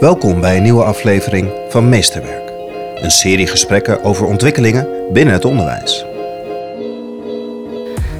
Welkom 0.00 0.40
bij 0.40 0.56
een 0.56 0.62
nieuwe 0.62 0.84
aflevering 0.84 1.50
van 1.68 1.88
Meesterwerk. 1.88 2.52
Een 2.94 3.10
serie 3.10 3.46
gesprekken 3.46 4.04
over 4.04 4.26
ontwikkelingen 4.26 4.88
binnen 5.12 5.34
het 5.34 5.44
onderwijs. 5.44 6.04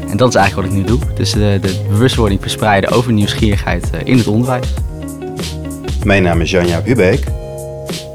En 0.08 0.16
dat 0.16 0.28
is 0.28 0.34
eigenlijk 0.34 0.54
wat 0.54 0.64
ik 0.64 0.82
nu 0.82 0.84
doe. 0.84 1.14
Dus 1.14 1.32
de, 1.32 1.58
de 1.62 1.84
bewustwording 1.88 2.40
verspreiden 2.40 2.90
over 2.90 3.12
nieuwsgierigheid 3.12 3.90
eh, 3.90 4.00
in 4.04 4.18
het 4.18 4.26
onderwijs. 4.26 4.74
Mijn 6.04 6.22
naam 6.22 6.40
is 6.40 6.50
Janja 6.50 6.82
Hubeek. 6.82 7.24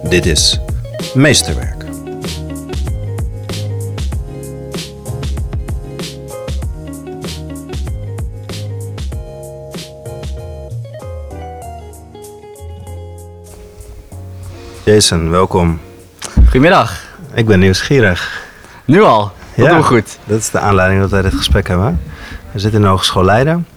Dit 0.03 0.25
is 0.25 0.59
Meesterwerk. 1.13 1.80
Jason, 14.91 15.29
welkom. 15.29 15.79
Goedemiddag. 16.43 16.99
Ik 17.33 17.45
ben 17.45 17.59
nieuwsgierig. 17.59 18.41
Nu 18.85 19.01
al. 19.01 19.21
Dat 19.55 19.65
Ja. 19.65 19.67
doen 19.71 19.77
we 19.77 19.83
goed. 19.83 20.17
Dat 20.25 20.39
is 20.39 20.49
de 20.49 20.59
aanleiding 20.59 21.01
dat 21.01 21.09
wij 21.09 21.21
dit 21.21 21.33
gesprek 21.33 21.67
hebben. 21.67 22.01
We 22.51 22.59
zitten 22.59 22.79
in 22.79 22.85
de 22.85 22.91
Hogeschool 22.91 23.23
Leiden. 23.23 23.67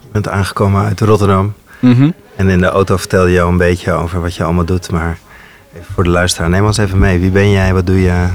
Je 0.00 0.08
bent 0.12 0.28
aangekomen 0.28 0.84
uit 0.84 1.00
Rotterdam. 1.00 1.54
Mhm. 1.78 2.10
En 2.36 2.48
in 2.48 2.60
de 2.60 2.66
auto 2.66 2.96
vertelde 2.96 3.30
je 3.30 3.40
al 3.40 3.48
een 3.48 3.56
beetje 3.56 3.92
over 3.92 4.20
wat 4.20 4.34
je 4.34 4.44
allemaal 4.44 4.64
doet. 4.64 4.90
Maar 4.90 5.18
even 5.74 5.94
voor 5.94 6.04
de 6.04 6.10
luisteraar, 6.10 6.48
neem 6.48 6.64
ons 6.64 6.78
even 6.78 6.98
mee. 6.98 7.18
Wie 7.18 7.30
ben 7.30 7.50
jij? 7.50 7.72
Wat 7.74 7.86
doe 7.86 8.00
je? 8.02 8.26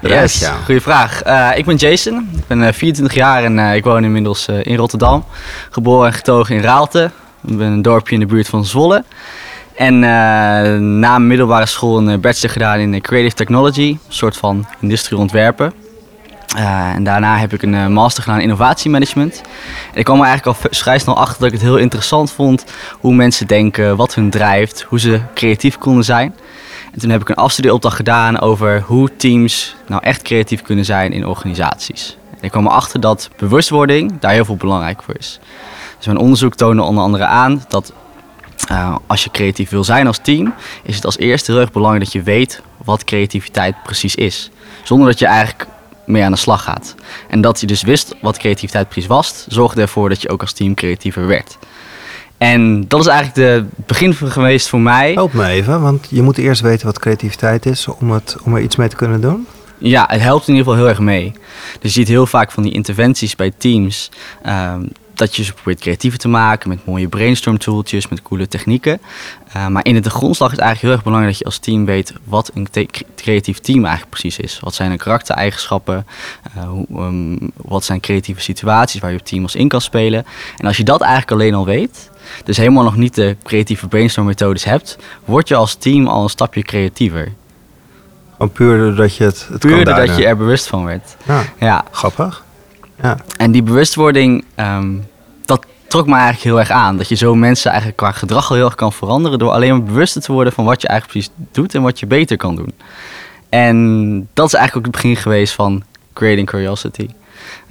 Yes, 0.00 0.38
jou. 0.38 0.56
goeie 0.64 0.80
vraag. 0.80 1.22
Eh, 1.22 1.50
ik 1.54 1.64
ben 1.64 1.76
Jason. 1.76 2.28
Ik 2.36 2.46
ben 2.46 2.62
eh, 2.62 2.72
24 2.72 3.14
jaar 3.18 3.44
en 3.44 3.58
eh, 3.58 3.74
ik 3.74 3.84
woon 3.84 4.04
inmiddels 4.04 4.46
eh, 4.48 4.64
in 4.64 4.76
Rotterdam. 4.76 5.24
Geboren 5.70 6.06
en 6.06 6.12
getogen 6.14 6.54
in 6.56 6.62
Raalte. 6.62 7.10
Ik 7.46 7.56
ben 7.58 7.66
een 7.66 7.82
dorpje 7.82 8.14
in 8.14 8.20
de 8.20 8.26
buurt 8.26 8.48
van 8.48 8.64
Zwolle. 8.64 9.04
En 9.80 9.94
eh, 10.04 10.78
na 10.78 11.18
middelbare 11.18 11.66
school 11.66 11.98
een 11.98 12.08
eh, 12.08 12.18
bachelor 12.18 12.50
gedaan 12.50 12.78
in 12.78 12.94
eh, 12.94 13.00
Creative 13.00 13.34
Technology. 13.34 13.88
Een 13.88 13.98
soort 14.08 14.36
van 14.36 14.66
industrieel 14.80 15.20
ontwerpen. 15.20 15.72
En 16.56 17.04
daarna 17.04 17.36
heb 17.36 17.52
ik 17.52 17.62
een 17.62 17.92
master 17.92 18.22
gedaan 18.22 18.38
in 18.38 18.44
innovatiemanagement. 18.44 19.42
En 19.92 19.98
ik 19.98 20.04
kwam 20.04 20.20
er 20.20 20.26
eigenlijk 20.26 20.64
al 20.64 20.70
vrij 20.70 20.98
snel 20.98 21.16
achter 21.16 21.38
dat 21.38 21.46
ik 21.46 21.52
het 21.52 21.62
heel 21.62 21.76
interessant 21.76 22.32
vond 22.32 22.64
hoe 23.00 23.14
mensen 23.14 23.46
denken, 23.46 23.96
wat 23.96 24.14
hun 24.14 24.30
drijft, 24.30 24.82
hoe 24.82 25.00
ze 25.00 25.20
creatief 25.34 25.78
konden 25.78 26.04
zijn. 26.04 26.34
En 26.92 27.00
toen 27.00 27.10
heb 27.10 27.20
ik 27.20 27.28
een 27.28 27.34
afstudeeropdracht 27.34 27.96
gedaan 27.96 28.40
over 28.40 28.82
hoe 28.86 29.16
teams 29.16 29.76
nou 29.86 30.02
echt 30.02 30.22
creatief 30.22 30.62
kunnen 30.62 30.84
zijn 30.84 31.12
in 31.12 31.26
organisaties. 31.26 32.16
En 32.30 32.38
ik 32.40 32.50
kwam 32.50 32.66
erachter 32.66 33.00
dat 33.00 33.30
bewustwording 33.36 34.20
daar 34.20 34.32
heel 34.32 34.44
veel 34.44 34.56
belangrijk 34.56 35.02
voor 35.02 35.14
is. 35.18 35.40
Dus 35.96 36.06
mijn 36.06 36.18
onderzoek 36.18 36.54
toonde 36.54 36.82
onder 36.82 37.04
andere 37.04 37.24
aan 37.24 37.64
dat 37.68 37.92
eh, 38.68 38.96
als 39.06 39.24
je 39.24 39.30
creatief 39.30 39.70
wil 39.70 39.84
zijn 39.84 40.06
als 40.06 40.18
team, 40.22 40.54
is 40.82 40.94
het 40.94 41.04
als 41.04 41.18
eerste 41.18 41.52
heel 41.52 41.60
erg 41.60 41.72
belangrijk 41.72 42.04
dat 42.04 42.12
je 42.12 42.22
weet 42.22 42.62
wat 42.84 43.04
creativiteit 43.04 43.74
precies 43.82 44.14
is. 44.14 44.50
Zonder 44.82 45.06
dat 45.06 45.18
je 45.18 45.26
eigenlijk 45.26 45.66
mee 46.06 46.22
aan 46.22 46.32
de 46.32 46.38
slag 46.38 46.62
gaat. 46.62 46.94
En 47.28 47.40
dat 47.40 47.60
je 47.60 47.66
dus 47.66 47.82
wist 47.82 48.14
wat 48.20 48.38
creativiteit 48.38 48.88
precies 48.88 49.08
was, 49.08 49.44
zorgde 49.48 49.80
ervoor 49.80 50.08
dat 50.08 50.22
je 50.22 50.28
ook 50.28 50.40
als 50.40 50.52
team 50.52 50.74
creatiever 50.74 51.26
werd. 51.26 51.58
En 52.38 52.88
dat 52.88 53.00
is 53.00 53.06
eigenlijk 53.06 53.36
de 53.36 53.82
begin 53.86 54.14
geweest 54.14 54.68
voor 54.68 54.80
mij. 54.80 55.12
Help 55.12 55.32
me 55.32 55.46
even, 55.46 55.80
want 55.80 56.06
je 56.10 56.22
moet 56.22 56.38
eerst 56.38 56.60
weten 56.60 56.86
wat 56.86 56.98
creativiteit 56.98 57.66
is 57.66 57.86
om, 57.88 58.10
het, 58.10 58.36
om 58.42 58.54
er 58.54 58.62
iets 58.62 58.76
mee 58.76 58.88
te 58.88 58.96
kunnen 58.96 59.20
doen. 59.20 59.46
Ja, 59.78 60.04
het 60.08 60.20
helpt 60.20 60.48
in 60.48 60.54
ieder 60.54 60.68
geval 60.68 60.80
heel 60.80 60.88
erg 60.88 61.00
mee. 61.04 61.32
Dus 61.80 61.94
je 61.94 62.00
ziet 62.00 62.08
heel 62.08 62.26
vaak 62.26 62.52
van 62.52 62.62
die 62.62 62.72
interventies 62.72 63.36
bij 63.36 63.52
teams. 63.58 64.10
ehm, 64.42 64.82
dat 65.20 65.36
je 65.36 65.44
ze 65.44 65.52
probeert 65.52 65.80
creatiever 65.80 66.18
te 66.18 66.28
maken 66.28 66.68
met 66.68 66.86
mooie 66.86 67.08
brainstorm 67.08 67.58
tooltjes, 67.58 68.08
met 68.08 68.22
coole 68.22 68.48
technieken. 68.48 69.00
Eh, 69.52 69.66
maar 69.66 69.84
in 69.84 70.02
de 70.02 70.10
grondslag 70.10 70.50
is 70.50 70.56
het 70.56 70.66
eigenlijk 70.66 70.80
heel 70.80 70.90
erg 70.90 71.02
belangrijk 71.02 71.32
dat 71.32 71.38
je 71.38 71.44
als 71.44 71.58
team 71.58 71.84
weet 71.84 72.12
wat 72.24 72.50
een 72.54 72.68
creatief 73.16 73.58
team 73.58 73.84
eigenlijk 73.84 74.10
precies 74.10 74.38
is. 74.38 74.60
Wat 74.60 74.74
zijn 74.74 74.90
de 74.90 74.96
karaktereigenschappen? 74.96 76.06
eh, 76.54 76.68
hoe, 76.68 76.86
ehm, 76.96 77.36
wat 77.56 77.84
zijn 77.84 78.00
creatieve 78.00 78.40
situaties 78.40 79.00
waar 79.00 79.12
je 79.12 79.22
team 79.22 79.42
als 79.42 79.54
in 79.54 79.68
kan 79.68 79.80
spelen? 79.80 80.26
En 80.56 80.66
als 80.66 80.76
je 80.76 80.84
dat 80.84 81.00
eigenlijk 81.00 81.32
alleen 81.32 81.54
al 81.54 81.64
weet, 81.64 82.10
dus 82.44 82.56
helemaal 82.56 82.84
nog 82.84 82.96
niet 82.96 83.14
de 83.14 83.36
creatieve 83.42 83.88
brainstorm 83.88 84.26
methodes 84.26 84.64
hebt, 84.64 84.98
word 85.24 85.48
je 85.48 85.54
als 85.54 85.74
team 85.74 86.06
al 86.06 86.22
een 86.22 86.28
stapje 86.28 86.62
creatiever. 86.62 87.32
Gewoon 88.32 88.52
puur 88.52 88.78
doordat 88.78 89.16
je 89.16 89.24
het, 89.24 89.46
het 89.50 89.60
Puur 89.60 89.84
kan 89.84 89.94
doordat 89.94 90.16
je 90.16 90.26
er 90.26 90.36
bewust 90.36 90.66
van 90.66 90.84
werd. 90.84 91.16
Ja, 91.26 91.44
Ja, 91.58 91.84
grappig. 91.90 92.44
Ja. 93.02 93.16
en 93.36 93.50
die 93.50 93.62
bewustwording, 93.62 94.44
ehm, 94.54 94.94
dat 95.44 95.66
trok 95.86 96.06
me 96.06 96.12
eigenlijk 96.12 96.44
heel 96.44 96.58
erg 96.58 96.70
aan. 96.70 96.96
Dat 96.96 97.08
je 97.08 97.14
zo 97.14 97.34
mensen 97.34 97.70
eigenlijk 97.70 98.00
qua 98.00 98.12
gedrag 98.12 98.50
al 98.50 98.56
heel 98.56 98.64
erg 98.64 98.74
kan 98.74 98.92
veranderen 98.92 99.38
door 99.38 99.50
alleen 99.50 99.70
maar 99.70 99.82
bewuster 99.82 100.22
te 100.22 100.32
worden 100.32 100.52
van 100.52 100.64
wat 100.64 100.82
je 100.82 100.88
eigenlijk 100.88 101.18
precies 101.18 101.46
doet 101.52 101.74
en 101.74 101.82
wat 101.82 102.00
je 102.00 102.06
beter 102.06 102.36
kan 102.36 102.56
doen. 102.56 102.72
En 103.48 104.28
dat 104.34 104.46
is 104.46 104.54
eigenlijk 104.54 104.86
ook 104.86 104.92
het 104.92 105.02
begin 105.02 105.22
geweest 105.22 105.54
van 105.54 105.82
Creating 106.12 106.46
Curiosity. 106.46 107.08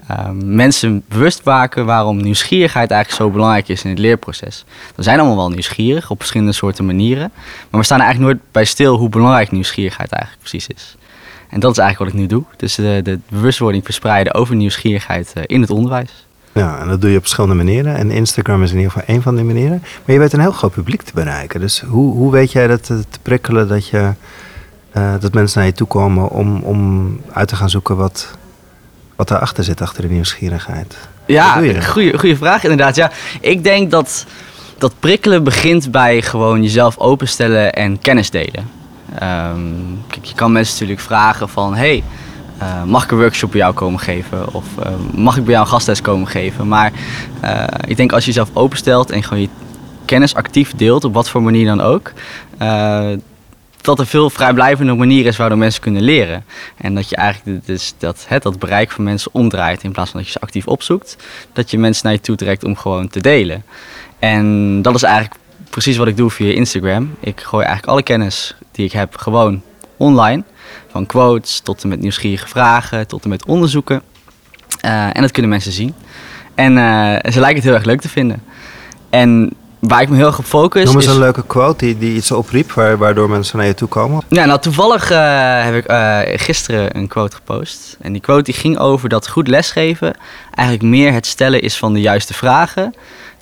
Ehm, 0.07 0.56
mensen 0.56 1.03
bewust 1.07 1.44
maken 1.44 1.85
waarom 1.85 2.22
nieuwsgierigheid 2.22 2.91
eigenlijk 2.91 3.23
zo 3.23 3.29
belangrijk 3.29 3.67
is 3.67 3.84
in 3.84 3.90
het 3.90 4.00
leerproces. 4.00 4.66
We 4.96 5.03
zijn 5.03 5.19
allemaal 5.19 5.38
wel 5.38 5.50
nieuwsgierig 5.50 6.09
op 6.09 6.19
verschillende 6.19 6.53
soorten 6.53 6.85
manieren, 6.85 7.31
maar 7.69 7.79
we 7.79 7.85
staan 7.85 8.00
er 8.00 8.06
eigenlijk 8.06 8.34
nooit 8.34 8.51
bij 8.51 8.66
stil 8.66 8.97
hoe 8.97 9.09
belangrijk 9.09 9.51
nieuwsgierigheid 9.51 10.11
eigenlijk 10.11 10.41
precies 10.41 10.67
is. 10.67 10.96
En 11.50 11.60
dat 11.60 11.72
is 11.72 11.78
eigenlijk 11.78 12.12
wat 12.12 12.22
ik 12.22 12.28
nu 12.28 12.36
doe. 12.36 12.44
Dus 12.58 12.76
de, 12.76 13.00
de 13.04 13.20
bewustwording 13.30 13.84
verspreiden 13.84 14.34
over 14.34 14.56
nieuwsgierigheid 14.56 15.34
eh, 15.34 15.44
in 15.46 15.62
het 15.62 15.70
onderwijs. 15.70 16.28
ja, 16.54 16.80
en 16.80 16.88
dat 16.88 17.02
doe 17.02 17.10
je 17.10 17.16
op 17.16 17.22
verschillende 17.22 17.56
manieren. 17.56 17.96
En 17.96 18.12
Instagram 18.12 18.64
is 18.64 18.72
in 18.72 18.78
ieder 18.78 18.92
geval 18.92 19.08
één 19.08 19.22
van 19.22 19.36
die 19.36 19.44
manieren. 19.44 19.84
Maar 20.06 20.16
je 20.16 20.22
weet 20.22 20.34
een 20.34 20.40
heel 20.40 20.52
groot 20.52 20.72
publiek 20.72 21.02
te 21.02 21.12
bereiken. 21.14 21.59
Dus 21.59 21.82
hoe, 21.82 22.14
hoe 22.14 22.32
weet 22.32 22.52
jij 22.52 22.68
dat 22.68 22.84
te, 22.84 23.04
te 23.09 23.20
prikkelen 23.22 23.68
dat, 23.68 23.88
je, 23.88 24.14
eh, 24.92 25.14
dat 25.20 25.34
mensen 25.34 25.59
naar 25.59 25.68
je 25.68 25.74
toe 25.74 25.88
komen 25.88 26.30
om, 26.30 26.62
om 26.62 27.22
uit 27.32 27.48
te 27.48 27.56
gaan 27.56 27.70
zoeken 27.70 27.96
wat, 27.96 28.38
wat 29.16 29.28
daarachter 29.28 29.64
zit, 29.64 29.82
achter 29.82 30.02
de 30.02 30.09
nieuwsgierigheid? 30.09 30.98
Ja, 31.26 31.62
goede 31.82 32.36
vraag 32.38 32.64
inderdaad. 32.64 32.96
Ja, 32.96 33.12
ik 33.42 33.64
denk 33.64 33.92
dat 33.92 34.26
dat 34.78 34.94
prikkelen 35.00 35.44
begint 35.44 35.92
bij 35.92 36.22
gewoon 36.22 36.64
jezelf 36.64 36.98
openstellen 36.98 37.74
en 37.74 38.00
kennis 38.00 38.30
delen. 38.30 38.70
Ehm, 39.16 39.59
kijk, 40.08 40.25
je 40.25 40.36
kan 40.36 40.52
mensen 40.52 40.74
natuurlijk 40.74 41.00
vragen 41.00 41.50
van... 41.50 41.75
Hey, 41.75 42.03
eh, 42.59 42.84
mag 42.84 43.03
ik 43.03 43.12
een 43.12 43.18
workshop 43.18 43.52
bij 43.52 43.59
jou 43.59 43.74
komen 43.74 44.00
geven? 44.00 44.53
Of 44.53 44.66
eh, 44.84 44.92
mag 45.14 45.38
ik 45.38 45.44
bij 45.44 45.53
jou 45.53 45.66
een 45.66 45.72
gastles 45.72 46.02
komen 46.02 46.28
geven? 46.28 46.68
Maar 46.68 46.92
eh, 47.42 47.64
ik 47.88 47.97
denk 47.97 48.12
als 48.12 48.25
je 48.25 48.31
jezelf 48.31 48.50
openstelt 48.53 49.12
en 49.12 49.24
gewoon 49.24 49.42
je 49.42 49.50
kennis 50.06 50.36
actief 50.36 50.74
deelt... 50.75 51.03
op 51.03 51.14
wat 51.14 51.30
voor 51.30 51.44
manier 51.44 51.66
dan 51.66 51.81
ook... 51.81 52.12
dat 53.81 54.00
er 54.00 54.06
veel 54.06 54.30
vrijblijvende 54.30 54.94
manieren 54.94 55.31
is 55.31 55.38
waardoor 55.38 55.58
mensen 55.58 55.81
kunnen 55.81 56.02
leren. 56.02 56.46
En 56.78 56.96
dat 56.96 57.09
je 57.09 57.16
eigenlijk 57.16 57.66
dus 57.66 57.94
dat, 57.97 58.26
het, 58.28 58.44
dat 58.44 58.59
bereik 58.59 58.91
van 58.91 59.03
mensen 59.03 59.34
omdraait 59.34 59.84
in 59.84 59.91
plaats 59.91 60.09
van 60.09 60.20
dat 60.20 60.28
je 60.28 60.36
ze 60.36 60.46
actief 60.46 60.68
opzoekt. 60.68 61.16
Dat 61.53 61.72
je 61.72 61.78
mensen 61.78 62.06
naar 62.06 62.14
je 62.14 62.22
toe 62.22 62.36
trekt 62.36 62.64
om 62.64 62.76
gewoon 62.76 63.08
te 63.08 63.22
delen. 63.22 63.64
En 64.20 64.81
dat 64.81 64.96
is 64.96 65.03
eigenlijk 65.03 65.39
precies 65.69 65.97
wat 65.97 66.07
ik 66.07 66.18
doe 66.18 66.30
via 66.30 66.53
Instagram. 66.53 67.16
Ik 67.19 67.41
gooi 67.41 67.66
eigenlijk 67.66 67.91
alle 67.94 68.03
kennis 68.03 68.56
die 68.72 68.85
ik 68.85 68.91
heb 68.91 69.18
gewoon 69.18 69.62
online. 69.97 70.44
Van 70.91 71.06
quotes 71.06 71.59
tot 71.59 71.84
en 71.84 71.90
met 71.90 72.00
nieuwsgierige 72.00 72.47
vragen, 72.47 73.07
tot 73.07 73.24
en 73.24 73.30
met 73.30 73.46
onderzoeken. 73.46 74.02
Eh, 74.81 75.16
en 75.16 75.22
dat 75.22 75.31
kunnen 75.31 75.52
mensen 75.52 75.72
zien. 75.72 75.94
En 76.56 76.78
eh, 76.78 77.31
ze 77.31 77.40
lijken 77.40 77.56
het 77.56 77.63
heel 77.63 77.74
erg 77.74 77.84
leuk 77.84 78.02
te 78.02 78.09
vinden. 78.09 78.44
En 79.09 79.53
waar 79.79 80.02
ik 80.02 80.09
me 80.09 80.16
heel 80.16 80.25
erg 80.25 80.40
op 80.40 80.46
focus 80.46 80.84
Noem 80.84 80.96
eens 80.96 81.06
is... 81.06 81.12
een 81.12 81.19
leuke 81.19 81.44
quote 81.46 81.85
die, 81.85 81.97
die 81.97 82.16
iets 82.16 82.31
opriep, 82.31 82.72
waar, 82.72 82.97
waardoor 82.97 83.29
mensen 83.29 83.58
naar 83.58 83.68
je 83.68 83.74
toe 83.74 83.88
komen. 83.88 84.22
Ja, 84.28 84.46
nou 84.46 84.59
toevallig 84.59 85.12
eh, 85.12 85.63
heb 85.63 85.75
ik 85.75 86.41
gisteren 86.41 86.97
een 86.97 87.08
quote 87.08 87.35
gepost. 87.35 87.97
En 88.02 88.12
die 88.12 88.22
quote 88.22 88.44
die 88.44 88.53
ging 88.53 88.78
over 88.78 89.09
dat 89.09 89.28
goed 89.28 89.47
lesgeven 89.47 90.16
eigenlijk 90.53 90.90
meer 90.90 91.13
het 91.13 91.25
stellen 91.25 91.62
is 91.62 91.78
van 91.78 91.94
de 91.94 92.02
juiste 92.02 92.34
vragen 92.34 92.94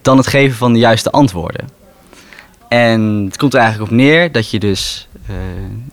dan 0.01 0.17
het 0.17 0.27
geven 0.27 0.57
van 0.57 0.73
de 0.73 0.79
juiste 0.79 1.11
antwoorden. 1.11 1.76
En 2.67 3.25
het 3.25 3.37
komt 3.37 3.53
er 3.53 3.59
eigenlijk 3.59 3.91
op 3.91 3.97
neer 3.97 4.31
dat 4.31 4.49
je 4.49 4.59
dus 4.59 5.08
eh, 5.28 5.35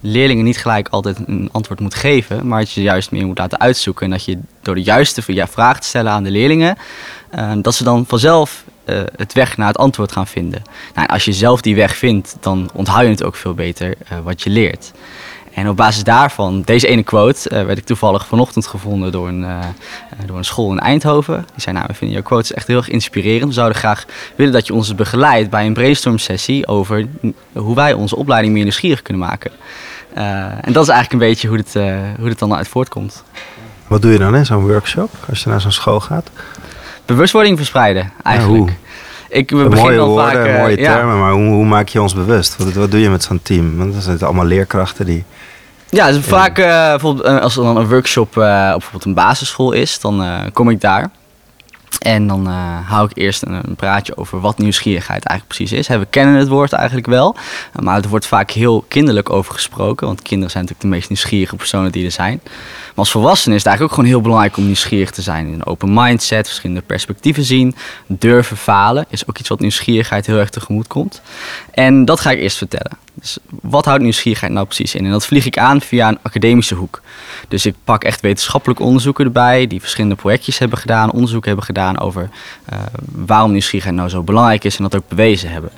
leerlingen 0.00 0.44
niet 0.44 0.58
gelijk 0.58 0.88
altijd 0.88 1.18
een 1.26 1.48
antwoord 1.52 1.80
moet 1.80 1.94
geven, 1.94 2.46
maar 2.46 2.60
dat 2.60 2.72
je 2.72 2.82
juist 2.82 3.10
meer 3.10 3.26
moet 3.26 3.38
laten 3.38 3.60
uitzoeken. 3.60 4.04
En 4.04 4.10
dat 4.10 4.24
je 4.24 4.38
door 4.62 4.74
de 4.74 4.82
juiste 4.82 5.22
vraag 5.46 5.80
te 5.80 5.86
stellen 5.86 6.12
aan 6.12 6.22
de 6.22 6.30
leerlingen, 6.30 6.76
eh, 7.30 7.52
dat 7.56 7.74
ze 7.74 7.84
dan 7.84 8.06
vanzelf 8.06 8.64
eh, 8.84 9.02
het 9.16 9.32
weg 9.32 9.56
naar 9.56 9.66
het 9.66 9.78
antwoord 9.78 10.12
gaan 10.12 10.26
vinden. 10.26 10.62
Nou, 10.94 11.08
als 11.08 11.24
je 11.24 11.32
zelf 11.32 11.60
die 11.60 11.76
weg 11.76 11.96
vindt, 11.96 12.36
dan 12.40 12.70
onthoud 12.74 13.04
je 13.04 13.10
het 13.10 13.24
ook 13.24 13.36
veel 13.36 13.54
beter 13.54 13.94
wat 14.22 14.42
je 14.42 14.50
leert. 14.50 14.92
En 15.54 15.68
op 15.68 15.76
basis 15.76 16.04
daarvan, 16.04 16.62
deze 16.64 16.86
ene 16.86 17.02
quote, 17.02 17.48
eh, 17.48 17.64
werd 17.64 17.78
ik 17.78 17.84
toevallig 17.84 18.26
vanochtend 18.26 18.66
gevonden 18.66 19.12
door 19.12 19.28
een, 19.28 19.44
eh, 19.44 19.58
eh, 19.58 19.64
door 20.26 20.36
een 20.36 20.44
school 20.44 20.72
in 20.72 20.78
Eindhoven. 20.78 21.36
Die 21.52 21.60
zei, 21.60 21.74
nou, 21.74 21.86
we 21.88 21.94
vinden 21.94 22.16
jouw 22.16 22.26
quotes 22.26 22.52
echt 22.52 22.66
heel 22.66 22.76
erg 22.76 22.88
inspirerend. 22.88 23.48
We 23.48 23.52
zouden 23.52 23.78
graag 23.78 24.04
willen 24.36 24.52
dat 24.52 24.66
je 24.66 24.74
ons 24.74 24.94
begeleidt 24.94 25.50
bij 25.50 25.66
een 25.66 25.72
brainstorm 25.72 26.18
sessie 26.18 26.66
over 26.66 27.06
hoe 27.52 27.74
wij 27.74 27.92
onze 27.92 28.16
opleiding 28.16 28.52
meer 28.52 28.62
nieuwsgierig 28.62 29.02
kunnen 29.02 29.22
maken. 29.22 29.50
En 30.60 30.72
dat 30.72 30.82
is 30.82 30.88
eigenlijk 30.88 31.12
een 31.12 31.28
beetje 31.28 31.48
hoe 31.48 31.56
het, 31.56 31.72
hoe 32.18 32.28
het 32.28 32.38
dan 32.38 32.54
uit 32.54 32.68
voortkomt. 32.68 33.24
Wat 33.86 34.02
doe 34.02 34.12
je 34.12 34.18
dan 34.18 34.36
in 34.36 34.46
zo'n 34.46 34.66
workshop, 34.66 35.10
als 35.28 35.42
je 35.42 35.48
naar 35.48 35.60
zo'n 35.60 35.72
school 35.72 36.00
gaat? 36.00 36.30
Bewustwording 37.04 37.56
verspreiden, 37.56 38.12
eigenlijk. 38.22 38.58
hoe? 38.58 38.70
ik 39.28 39.50
we 39.50 39.56
Mooie 39.56 39.68
beginnen 39.68 40.00
al 40.00 40.08
woorden, 40.08 40.46
vaak... 40.46 40.58
mooie 40.58 40.78
ja. 40.78 40.94
termen, 40.94 41.18
maar 41.18 41.32
hoe, 41.32 41.48
hoe 41.48 41.64
maak 41.64 41.88
je 41.88 42.02
ons 42.02 42.14
bewust? 42.14 42.56
Wat, 42.56 42.72
wat 42.72 42.90
doe 42.90 43.00
je 43.00 43.10
met 43.10 43.22
zo'n 43.22 43.40
team? 43.42 43.76
Want 43.76 43.94
dat 43.94 44.02
zijn 44.02 44.20
allemaal 44.20 44.44
leerkrachten 44.44 45.06
die... 45.06 45.24
Ja, 45.94 46.12
dus 46.12 46.24
vaak 46.24 46.58
eh, 46.58 46.66
bijvoorbeeld 46.66 47.26
eh, 47.26 47.40
als 47.40 47.56
er 47.56 47.62
dan 47.62 47.76
een 47.76 47.88
workshop 47.88 48.36
eh, 48.36 48.42
op 48.66 48.72
bijvoorbeeld 48.72 49.04
een 49.04 49.14
basisschool 49.14 49.72
is, 49.72 50.00
dan 50.00 50.50
kom 50.52 50.70
ik 50.70 50.80
daar. 50.80 51.10
En 52.04 52.26
dan 52.26 52.46
eh, 52.48 52.88
hou 52.88 53.08
ik 53.10 53.16
eerst 53.16 53.42
een, 53.42 53.60
een 53.68 53.76
praatje 53.76 54.16
over 54.16 54.40
wat 54.40 54.58
nieuwsgierigheid 54.58 55.24
eigenlijk 55.24 55.58
precies 55.58 55.78
is. 55.78 55.88
Hè, 55.88 55.98
we 55.98 56.06
kennen 56.10 56.34
het 56.34 56.48
woord 56.48 56.72
eigenlijk 56.72 57.06
wel, 57.06 57.36
maar 57.82 58.02
er 58.02 58.08
wordt 58.08 58.26
vaak 58.26 58.50
heel 58.50 58.84
kinderlijk 58.88 59.30
over 59.30 59.54
gesproken. 59.54 60.06
Want 60.06 60.22
kinderen 60.22 60.50
zijn 60.50 60.64
natuurlijk 60.64 60.90
de 60.90 60.96
meest 60.98 61.08
nieuwsgierige 61.08 61.56
personen 61.56 61.92
die 61.92 62.04
er 62.04 62.10
zijn. 62.10 62.40
Maar 62.42 62.92
als 62.94 63.10
volwassenen 63.10 63.56
is 63.56 63.62
het 63.62 63.70
eigenlijk 63.70 63.82
ook 63.82 64.04
gewoon 64.04 64.14
heel 64.14 64.28
belangrijk 64.28 64.56
om 64.56 64.64
nieuwsgierig 64.64 65.10
te 65.10 65.22
zijn. 65.22 65.46
In 65.46 65.52
een 65.52 65.66
open 65.66 65.92
mindset, 65.94 66.46
verschillende 66.46 66.82
perspectieven 66.82 67.44
zien, 67.44 67.74
durven 68.06 68.56
falen. 68.56 69.06
Is 69.08 69.28
ook 69.28 69.38
iets 69.38 69.48
wat 69.48 69.60
nieuwsgierigheid 69.60 70.26
heel 70.26 70.38
erg 70.38 70.50
tegemoet 70.50 70.86
komt. 70.86 71.22
En 71.70 72.04
dat 72.04 72.20
ga 72.20 72.30
ik 72.30 72.38
eerst 72.38 72.56
vertellen. 72.56 73.03
Dus 73.14 73.38
wat 73.60 73.84
houdt 73.84 74.02
nieuwsgierigheid 74.02 74.52
nou 74.52 74.66
precies 74.66 74.94
in? 74.94 75.04
En 75.04 75.10
dat 75.10 75.26
vlieg 75.26 75.46
ik 75.46 75.58
aan 75.58 75.80
via 75.80 76.08
een 76.08 76.18
academische 76.22 76.74
hoek. 76.74 77.02
Dus 77.48 77.66
ik 77.66 77.74
pak 77.84 78.04
echt 78.04 78.20
wetenschappelijke 78.20 78.82
onderzoeken 78.82 79.24
erbij, 79.24 79.66
die 79.66 79.80
verschillende 79.80 80.16
projectjes 80.16 80.58
hebben 80.58 80.78
gedaan, 80.78 81.12
onderzoeken 81.12 81.48
hebben 81.48 81.66
gedaan 81.66 81.98
over 81.98 82.28
eh, 82.64 82.78
waarom 83.12 83.50
nieuwsgierigheid 83.50 83.96
nou 83.96 84.08
zo 84.08 84.22
belangrijk 84.22 84.64
is 84.64 84.76
en 84.76 84.82
dat 84.82 84.96
ook 84.96 85.08
bewezen 85.08 85.50
hebben. 85.50 85.70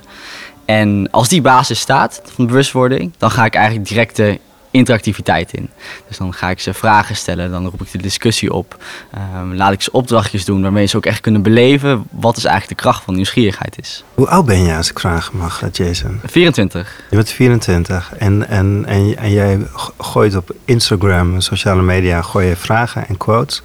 En 0.65 1.07
als 1.11 1.29
die 1.29 1.41
basis 1.41 1.79
staat 1.79 2.21
van 2.25 2.47
bewustwording, 2.47 3.11
dan 3.17 3.31
ga 3.31 3.45
ik 3.45 3.55
eigenlijk 3.55 3.87
direct 3.87 4.15
de 4.15 4.39
interactiviteit 4.77 5.53
in. 5.53 5.69
Dus 6.07 6.17
dan 6.17 6.33
ga 6.33 6.49
ik 6.49 6.59
ze 6.59 6.73
vragen 6.73 7.15
stellen, 7.15 7.51
dan 7.51 7.65
roep 7.65 7.81
ik 7.81 7.91
de 7.91 7.97
discussie 7.97 8.53
op. 8.53 8.83
Ehm, 9.11 9.53
laat 9.53 9.71
ik 9.71 9.81
ze 9.81 9.91
opdrachtjes 9.91 10.45
doen 10.45 10.61
waarmee 10.61 10.85
ze 10.85 10.97
ook 10.97 11.05
echt 11.05 11.21
kunnen 11.21 11.41
beleven 11.41 12.03
wat 12.11 12.37
is 12.37 12.45
eigenlijk 12.45 12.77
de 12.77 12.83
kracht 12.83 13.03
van 13.03 13.15
nieuwsgierigheid 13.15 13.79
is. 13.79 14.03
Hoe 14.13 14.27
oud 14.27 14.45
ben 14.45 14.63
je 14.63 14.75
als 14.75 14.89
ik 14.89 14.99
vragen 14.99 15.37
mag, 15.37 15.63
Jason? 15.71 16.19
24. 16.25 17.03
Je 17.09 17.15
bent 17.15 17.29
24 17.29 18.13
en, 18.17 18.47
en, 18.47 18.83
en, 18.85 19.17
en 19.17 19.31
jij 19.31 19.59
gooit 19.97 20.35
op 20.35 20.55
Instagram 20.65 21.33
en 21.33 21.41
sociale 21.41 21.81
media 21.81 22.21
gooi 22.21 22.47
je 22.47 22.55
vragen 22.55 23.07
en 23.07 23.17
quotes. 23.17 23.61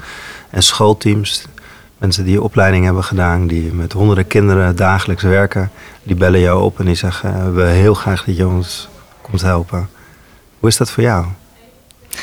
En 0.50 0.62
schoolteams, 0.62 1.44
mensen 1.98 2.24
die 2.24 2.42
opleiding 2.42 2.84
hebben 2.84 3.04
gedaan, 3.04 3.46
die 3.46 3.72
met 3.72 3.92
honderden 3.92 4.26
kinderen 4.26 4.76
dagelijks 4.76 5.22
werken, 5.22 5.70
die 6.02 6.16
bellen 6.16 6.40
jou 6.40 6.62
op 6.62 6.78
en 6.78 6.84
die 6.84 6.94
zeggen: 6.94 7.34
"Eh, 7.34 7.44
We 7.44 7.50
willen 7.50 7.72
heel 7.72 7.94
graag 7.94 8.24
dat 8.24 8.36
je 8.36 8.46
ons 8.46 8.88
komt 9.22 9.40
helpen. 9.40 9.88
Hoe 10.62 10.70
is 10.70 10.76
dat 10.76 10.90
voor 10.90 11.02
jou? 11.02 11.26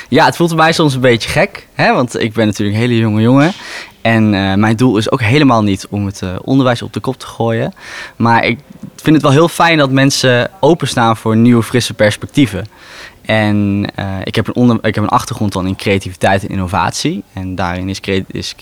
Ja, 0.09 0.25
het 0.25 0.35
voelt 0.35 0.55
mij 0.55 0.71
soms 0.71 0.93
een 0.93 1.01
beetje 1.01 1.29
gek, 1.29 1.67
hè? 1.73 1.93
want 1.93 2.19
ik 2.19 2.33
ben 2.33 2.45
natuurlijk 2.45 2.77
een 2.77 2.83
hele 2.83 2.97
jonge 2.97 3.21
jongen. 3.21 3.51
En 4.01 4.33
eh, 4.33 4.53
mijn 4.53 4.75
doel 4.75 4.97
is 4.97 5.11
ook 5.11 5.21
helemaal 5.21 5.63
niet 5.63 5.87
om 5.89 6.05
het 6.05 6.21
eh, 6.21 6.35
onderwijs 6.43 6.81
op 6.81 6.93
de 6.93 6.99
kop 6.99 7.19
te 7.19 7.25
gooien. 7.25 7.73
Maar 8.15 8.45
ik 8.45 8.59
vind 8.95 9.15
het 9.15 9.23
wel 9.23 9.31
heel 9.31 9.47
fijn 9.47 9.77
dat 9.77 9.91
mensen 9.91 10.51
openstaan 10.59 11.17
voor 11.17 11.35
nieuwe, 11.35 11.63
frisse 11.63 11.93
perspectieven. 11.93 12.65
En 13.21 13.85
eh, 13.95 14.05
ik, 14.23 14.35
heb 14.35 14.49
een 14.53 14.79
ik 14.81 14.95
heb 14.95 15.03
een 15.03 15.09
achtergrond 15.09 15.53
dan 15.53 15.67
in 15.67 15.75
creativiteit 15.75 16.43
en 16.43 16.49
innovatie. 16.49 17.23
En 17.33 17.55
daarin 17.55 17.89
is, 17.89 17.99
is 18.27 18.55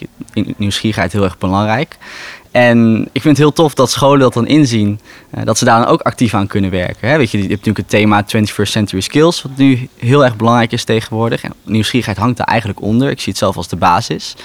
nieuwsgierigheid 0.58 1.12
heel 1.12 1.24
erg 1.24 1.38
belangrijk. 1.38 1.98
En 2.58 3.02
ik 3.12 3.22
vind 3.22 3.24
het 3.24 3.38
heel 3.38 3.54
tof 3.54 3.74
dat 3.74 3.92
scholen 3.92 4.20
dat 4.20 4.34
dan 4.34 4.48
inzien, 4.48 5.00
eh, 5.30 5.44
dat 5.46 5.58
ze 5.58 5.66
daar 5.66 5.80
dan 5.80 5.90
ook 5.90 6.02
actief 6.02 6.34
aan 6.34 6.48
kunnen 6.48 6.72
werken. 6.72 7.10
Hè? 7.10 7.18
Weet 7.18 7.32
je, 7.32 7.38
je 7.38 7.44
hebt 7.44 7.66
natuurlijk 7.66 7.78
het 7.78 7.90
thema 7.90 8.24
21st 8.24 8.72
Century 8.72 9.02
Skills, 9.02 9.42
wat 9.42 9.52
nu 9.56 9.90
heel 9.98 10.24
erg 10.24 10.36
belangrijk 10.36 10.72
is 10.72 10.84
tegenwoordig. 10.84 11.44
En 11.44 11.54
nieuwsgierigheid 11.64 12.18
hangt 12.18 12.38
daar 12.38 12.48
eigenlijk 12.48 12.82
onder. 12.82 13.10
Ik 13.10 13.20
zie 13.20 13.30
het 13.30 13.38
zelf 13.38 13.58
als 13.58 13.68
de 13.68 13.76
basis. 13.76 14.36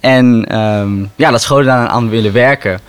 En 0.00 0.44
ehm, 0.46 1.04
ja, 1.16 1.30
dat 1.30 1.42
scholen 1.42 1.64
daar 1.64 1.88
aan 1.88 2.08
willen 2.08 2.32
werken 2.32 2.80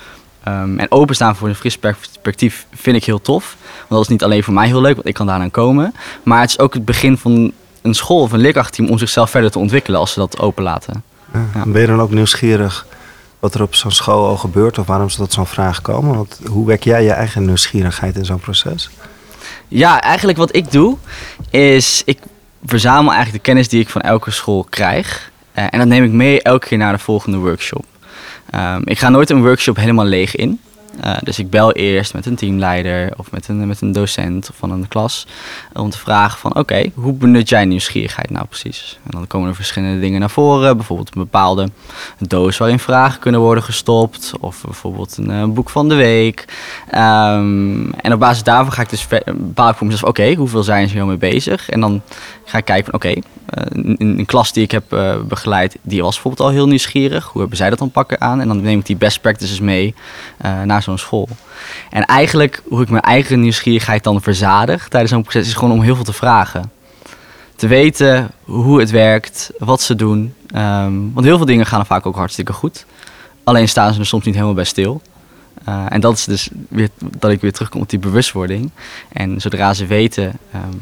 ehm, 0.44 0.80
en 0.80 0.92
openstaan 0.92 1.36
voor 1.36 1.48
een 1.48 1.56
fris 1.56 1.78
perspectief 1.78 2.66
vind 2.74 2.96
ik 2.96 3.06
heel 3.06 3.22
tof. 3.22 3.56
Want 3.78 3.90
dat 3.90 4.02
is 4.02 4.08
niet 4.08 4.24
alleen 4.24 4.44
voor 4.44 4.54
mij 4.54 4.68
heel 4.68 4.82
leuk, 4.82 4.96
want 4.96 5.08
ik 5.08 5.14
kan 5.14 5.28
daaraan 5.28 5.52
komen. 5.52 5.94
Maar 6.24 6.42
het 6.42 6.50
is 6.50 6.60
ook 6.60 6.74
het 6.74 6.86
begin 6.86 7.18
van 7.18 7.52
een 7.82 7.94
school 7.94 8.22
of 8.22 8.32
een 8.32 8.40
leerkrachtteam 8.40 8.90
om 8.90 8.98
zichzelf 8.98 9.30
verder 9.30 9.52
te 9.52 9.60
ontwikkelen 9.60 10.00
als 10.00 10.12
ze 10.12 10.20
dat 10.20 10.40
openlaten. 10.40 11.04
Ja. 11.34 11.46
Ja. 11.54 11.66
Ben 11.66 11.82
je 11.82 11.88
dan 11.88 12.02
ook 12.02 12.12
nieuwsgierig 12.12 12.86
wat 13.42 13.54
er 13.54 13.62
op 13.62 13.76
zo'n 13.76 13.92
school 13.92 14.28
al 14.28 14.38
gebeurt 14.38 14.78
of 14.78 14.88
waarom 14.88 15.10
ze 15.10 15.18
tot 15.18 15.34
zo'n 15.34 15.46
vraag 15.46 15.82
komen? 15.82 16.16
Want 16.16 16.40
hoe 16.50 16.66
wek 16.66 16.84
jij 16.84 17.04
je 17.04 17.12
eigen 17.12 17.46
nieuwsgierigheid 17.46 18.16
in 18.16 18.26
zo'n 18.26 18.40
proces? 18.40 18.90
Ja, 19.68 20.02
eigenlijk 20.02 20.38
wat 20.38 20.56
ik 20.56 20.72
doe 20.72 20.98
is 21.50 22.02
ik 22.06 22.20
verzamel 22.66 23.12
eigenlijk 23.14 23.44
de 23.44 23.50
kennis 23.50 23.70
die 23.70 23.82
ik 23.82 23.90
van 23.90 24.02
elke 24.02 24.32
school 24.32 24.66
krijg. 24.70 25.32
Eh, 25.52 25.66
en 25.70 25.80
dat 25.80 25.88
neem 25.88 26.04
ik 26.04 26.12
mee 26.12 26.42
elke 26.42 26.68
keer 26.68 26.78
naar 26.78 26.94
de 26.94 27.00
volgende 27.00 27.38
workshop. 27.38 27.86
Ehm, 28.50 28.82
ik 28.86 29.00
ga 29.00 29.10
nooit 29.10 29.30
een 29.30 29.42
workshop 29.42 29.76
helemaal 29.76 30.06
leeg 30.06 30.36
in. 30.36 30.60
Eh, 31.00 31.18
dus 31.24 31.40
ik 31.40 31.50
bel 31.50 31.72
eerst 31.72 32.14
met 32.14 32.26
een 32.26 32.36
teamleider 32.36 33.14
of 33.18 33.32
met 33.32 33.48
een, 33.48 33.68
met 33.68 33.82
een 33.82 33.92
docent 33.92 34.50
van 34.54 34.72
een 34.72 34.88
klas. 34.88 35.28
Om 35.74 35.90
te 35.90 35.98
vragen 35.98 36.40
van 36.40 36.56
oké, 36.56 36.92
hoe 36.94 37.14
benut 37.14 37.50
jij 37.50 37.66
nieuwsgierigheid 37.66 38.30
nou 38.30 38.46
precies? 38.46 39.00
En 39.04 39.12
dan 39.12 39.28
komen 39.28 39.50
er 39.50 39.56
verschillende 39.56 40.00
dingen 40.00 40.20
naar 40.20 40.30
voren. 40.30 40.78
Bijvoorbeeld 40.78 41.16
een 41.16 41.22
bepaalde 41.22 41.70
doos 42.20 42.58
waarin 42.58 42.80
vragen 42.80 43.20
kunnen 43.20 43.42
worden 43.42 43.64
gestopt. 43.64 44.32
Of 44.40 44.62
bijvoorbeeld 44.66 45.18
een 45.18 45.32
eh, 45.32 45.46
boek 45.46 45.70
van 45.70 45.90
de 45.90 45.96
week. 45.96 46.46
Ehm, 46.90 47.92
en 47.92 48.14
op 48.14 48.20
basis 48.20 48.44
daarvan 48.44 48.74
ga 48.74 48.82
ik 48.82 48.90
dus 48.90 49.08
bepaal 49.26 49.74
voor 49.74 49.88
mezelf, 49.88 50.10
oké, 50.10 50.34
hoeveel 50.34 50.64
zijn 50.64 50.88
ze 50.88 50.96
hiermee 50.96 51.18
bezig? 51.18 51.70
En 51.70 51.80
dan 51.80 52.02
ga 52.52 52.58
ik 52.58 52.66
kijken 52.66 52.86
van, 52.86 52.94
oké, 52.94 53.08
eh, 53.10 53.64
een, 53.70 53.96
een 54.20 54.26
klas 54.26 54.54
die 54.54 54.64
ik 54.64 54.72
heb 54.72 54.94
eh, 54.94 55.20
begeleid, 55.22 55.78
die 55.82 56.02
was 56.02 56.14
bijvoorbeeld 56.14 56.48
al 56.48 56.54
heel 56.54 56.68
nieuwsgierig. 56.68 57.26
Hoe 57.26 57.40
hebben 57.40 57.58
zij 57.58 57.70
dat 57.70 57.80
dan 57.80 57.92
pakken 57.92 58.22
aan? 58.22 58.42
En 58.42 58.48
dan 58.48 58.62
neem 58.62 58.80
ik 58.80 58.86
die 58.86 58.96
best 58.96 59.22
practices 59.22 59.60
mee 59.60 59.96
eh, 60.38 60.62
naar 60.62 60.84
zo'n 60.84 60.98
school. 60.98 61.30
En 61.90 62.06
eigenlijk, 62.06 62.62
hoe 62.68 62.82
ik 62.82 62.90
mijn 62.90 63.04
eigen 63.04 63.40
nieuwsgierigheid 63.40 64.04
dan 64.04 64.22
verzadig 64.22 64.88
tijdens 64.88 65.12
zo'n 65.12 65.22
proces, 65.22 65.48
is 65.48 65.54
gewoon 65.54 65.72
om 65.72 65.82
heel 65.82 65.96
veel 65.96 66.04
te 66.04 66.14
vragen. 66.14 66.72
Te 67.56 67.68
weten 67.68 68.32
hoe 68.44 68.80
het 68.80 68.90
werkt, 68.90 69.52
wat 69.58 69.82
ze 69.82 69.96
doen. 69.96 70.34
Ehm, 70.48 70.94
want 71.14 71.26
heel 71.26 71.38
veel 71.38 71.46
dingen 71.46 71.66
gaan 71.66 71.80
er 71.80 71.86
vaak 71.86 72.06
ook 72.06 72.16
hartstikke 72.16 72.54
goed. 72.54 72.86
Alleen 73.44 73.70
staan 73.70 73.94
ze 73.94 74.00
er 74.00 74.06
soms 74.06 74.26
niet 74.26 74.34
helemaal 74.34 74.56
bij 74.56 74.64
stil. 74.64 75.02
En 75.90 76.02
dat 76.02 76.18
is 76.18 76.24
dus 76.24 76.50
weer 76.70 76.90
dat 77.00 77.32
ik 77.32 77.42
weer 77.42 77.52
terugkom 77.52 77.82
op 77.82 77.90
die 77.90 78.00
bewustwording. 78.00 78.72
En 79.12 79.42
zodra 79.42 79.74
ze 79.74 79.86
weten 79.86 80.34
um, 80.56 80.80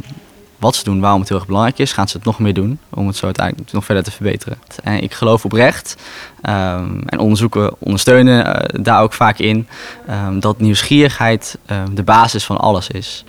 wat 0.59 0.75
ze 0.75 0.83
doen, 0.83 1.00
waarom 1.00 1.19
het 1.19 1.29
heel 1.29 1.38
erg 1.38 1.47
belangrijk 1.47 1.79
is, 1.79 1.94
gaan 1.94 2.07
ze 2.07 2.17
het 2.17 2.25
nog 2.25 2.39
meer 2.39 2.53
doen 2.53 2.79
om 2.89 3.07
het 3.07 3.15
zo 3.15 3.25
uiteindelijk 3.25 3.71
nog 3.71 3.85
verder 3.85 4.03
te 4.03 4.11
verbeteren. 4.11 4.57
En 4.83 5.03
ik 5.03 5.13
geloof 5.13 5.45
oprecht, 5.45 5.95
um, 6.44 7.03
en 7.06 7.19
onderzoeken 7.19 7.73
ondersteunen 7.79 8.47
uh, 8.47 8.83
daar 8.83 9.01
ook 9.01 9.13
vaak 9.13 9.38
in, 9.38 9.67
um, 10.09 10.39
dat 10.39 10.59
nieuwsgierigheid 10.59 11.57
de 11.94 12.03
basis 12.03 12.45
van 12.45 12.57
alles 12.57 12.88
is. 12.88 13.23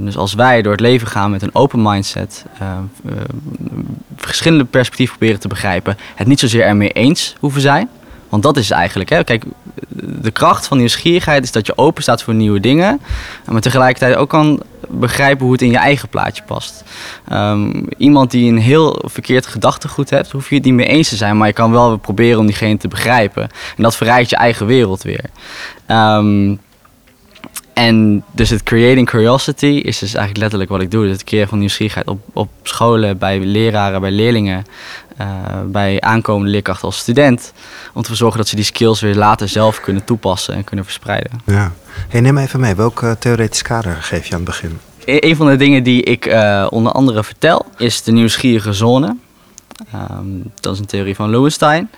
Dus 0.00 0.16
als 0.16 0.34
wij 0.34 0.62
door 0.62 0.72
het 0.72 0.80
leven 0.80 1.06
gaan 1.08 1.30
met 1.30 1.42
een 1.42 1.54
open 1.54 1.82
mindset, 1.82 2.44
uh, 2.62 2.78
verschillende 4.16 4.64
perspectieven 4.64 5.16
proberen 5.16 5.40
te 5.40 5.48
begrijpen, 5.48 5.96
het 6.14 6.26
niet 6.26 6.40
zozeer 6.40 6.62
ermee 6.62 6.90
eens 6.90 7.34
hoeven 7.40 7.60
zijn. 7.60 7.88
Want 8.28 8.42
dat 8.42 8.56
is 8.56 8.70
eigenlijk. 8.70 9.10
Hè? 9.10 9.24
Kijk, 9.24 9.44
de 10.20 10.30
kracht 10.30 10.66
van 10.66 10.78
nieuwsgierigheid 10.78 11.44
is 11.44 11.52
dat 11.52 11.66
je 11.66 11.78
open 11.78 12.02
staat 12.02 12.22
voor 12.22 12.34
nieuwe 12.34 12.60
dingen. 12.60 13.00
Maar 13.44 13.60
tegelijkertijd 13.60 14.16
ook 14.16 14.28
kan 14.28 14.62
begrijpen 14.90 15.44
hoe 15.44 15.52
het 15.52 15.62
in 15.62 15.70
je 15.70 15.76
eigen 15.76 16.08
plaatje 16.08 16.42
past. 16.42 16.84
Um, 17.32 17.86
iemand 17.96 18.30
die 18.30 18.52
een 18.52 18.58
heel 18.58 19.02
verkeerd 19.04 19.46
gedachtegoed 19.46 20.10
hebt, 20.10 20.30
hoef 20.30 20.48
je 20.48 20.54
het 20.54 20.64
niet 20.64 20.74
mee 20.74 20.86
eens 20.86 21.08
te 21.08 21.16
zijn. 21.16 21.36
Maar 21.36 21.46
je 21.46 21.52
kan 21.52 21.70
wel 21.70 21.96
proberen 21.96 22.38
om 22.38 22.46
diegene 22.46 22.76
te 22.76 22.88
begrijpen. 22.88 23.42
En 23.76 23.82
dat 23.82 23.96
verrijkt 23.96 24.30
je 24.30 24.36
eigen 24.36 24.66
wereld 24.66 25.02
weer. 25.02 25.24
Um, 25.86 26.60
en 27.72 28.24
dus 28.32 28.50
het 28.50 28.62
creating 28.62 29.06
curiosity 29.06 29.66
is 29.66 29.98
dus 29.98 30.14
eigenlijk 30.14 30.36
letterlijk 30.36 30.70
wat 30.70 30.80
ik 30.80 30.90
doe. 30.90 31.02
Dus 31.02 31.12
het 31.12 31.24
creëren 31.24 31.48
van 31.48 31.58
nieuwsgierigheid 31.58 32.06
op, 32.06 32.20
op 32.32 32.48
scholen, 32.62 33.18
bij 33.18 33.38
leraren, 33.38 34.00
bij 34.00 34.10
leerlingen, 34.10 34.64
bij 35.66 36.00
aankomende 36.00 36.50
leerkrachten 36.50 36.86
als 36.86 36.98
student. 36.98 37.52
Om 37.94 38.02
te 38.02 38.14
zorgen 38.14 38.38
dat 38.38 38.48
ze 38.48 38.56
die 38.56 38.64
skills 38.64 39.00
weer 39.00 39.14
later 39.14 39.48
zelf 39.48 39.80
kunnen 39.80 40.04
toepassen 40.04 40.54
en 40.54 40.64
kunnen 40.64 40.84
verspreiden. 40.84 41.40
Ja. 41.44 41.72
Hey, 42.08 42.20
neem 42.20 42.38
even 42.38 42.60
mee, 42.60 42.74
welk 42.74 43.02
uh, 43.02 43.12
theoretisch 43.12 43.62
kader 43.62 43.96
geef 44.00 44.26
je 44.26 44.32
aan 44.34 44.40
het 44.40 44.48
begin? 44.48 44.78
E 45.04 45.16
een 45.20 45.36
van 45.36 45.46
de 45.46 45.56
dingen 45.56 45.82
die 45.82 46.02
ik 46.02 46.26
uh, 46.26 46.66
onder 46.70 46.92
andere 46.92 47.24
vertel 47.24 47.66
is 47.76 48.02
de 48.02 48.12
nieuwsgierige 48.12 48.72
zone. 48.72 49.16
Um, 50.10 50.50
dat 50.60 50.72
is 50.72 50.78
een 50.78 50.86
theorie 50.86 51.14
van 51.14 51.30
Lowenstein. 51.30 51.90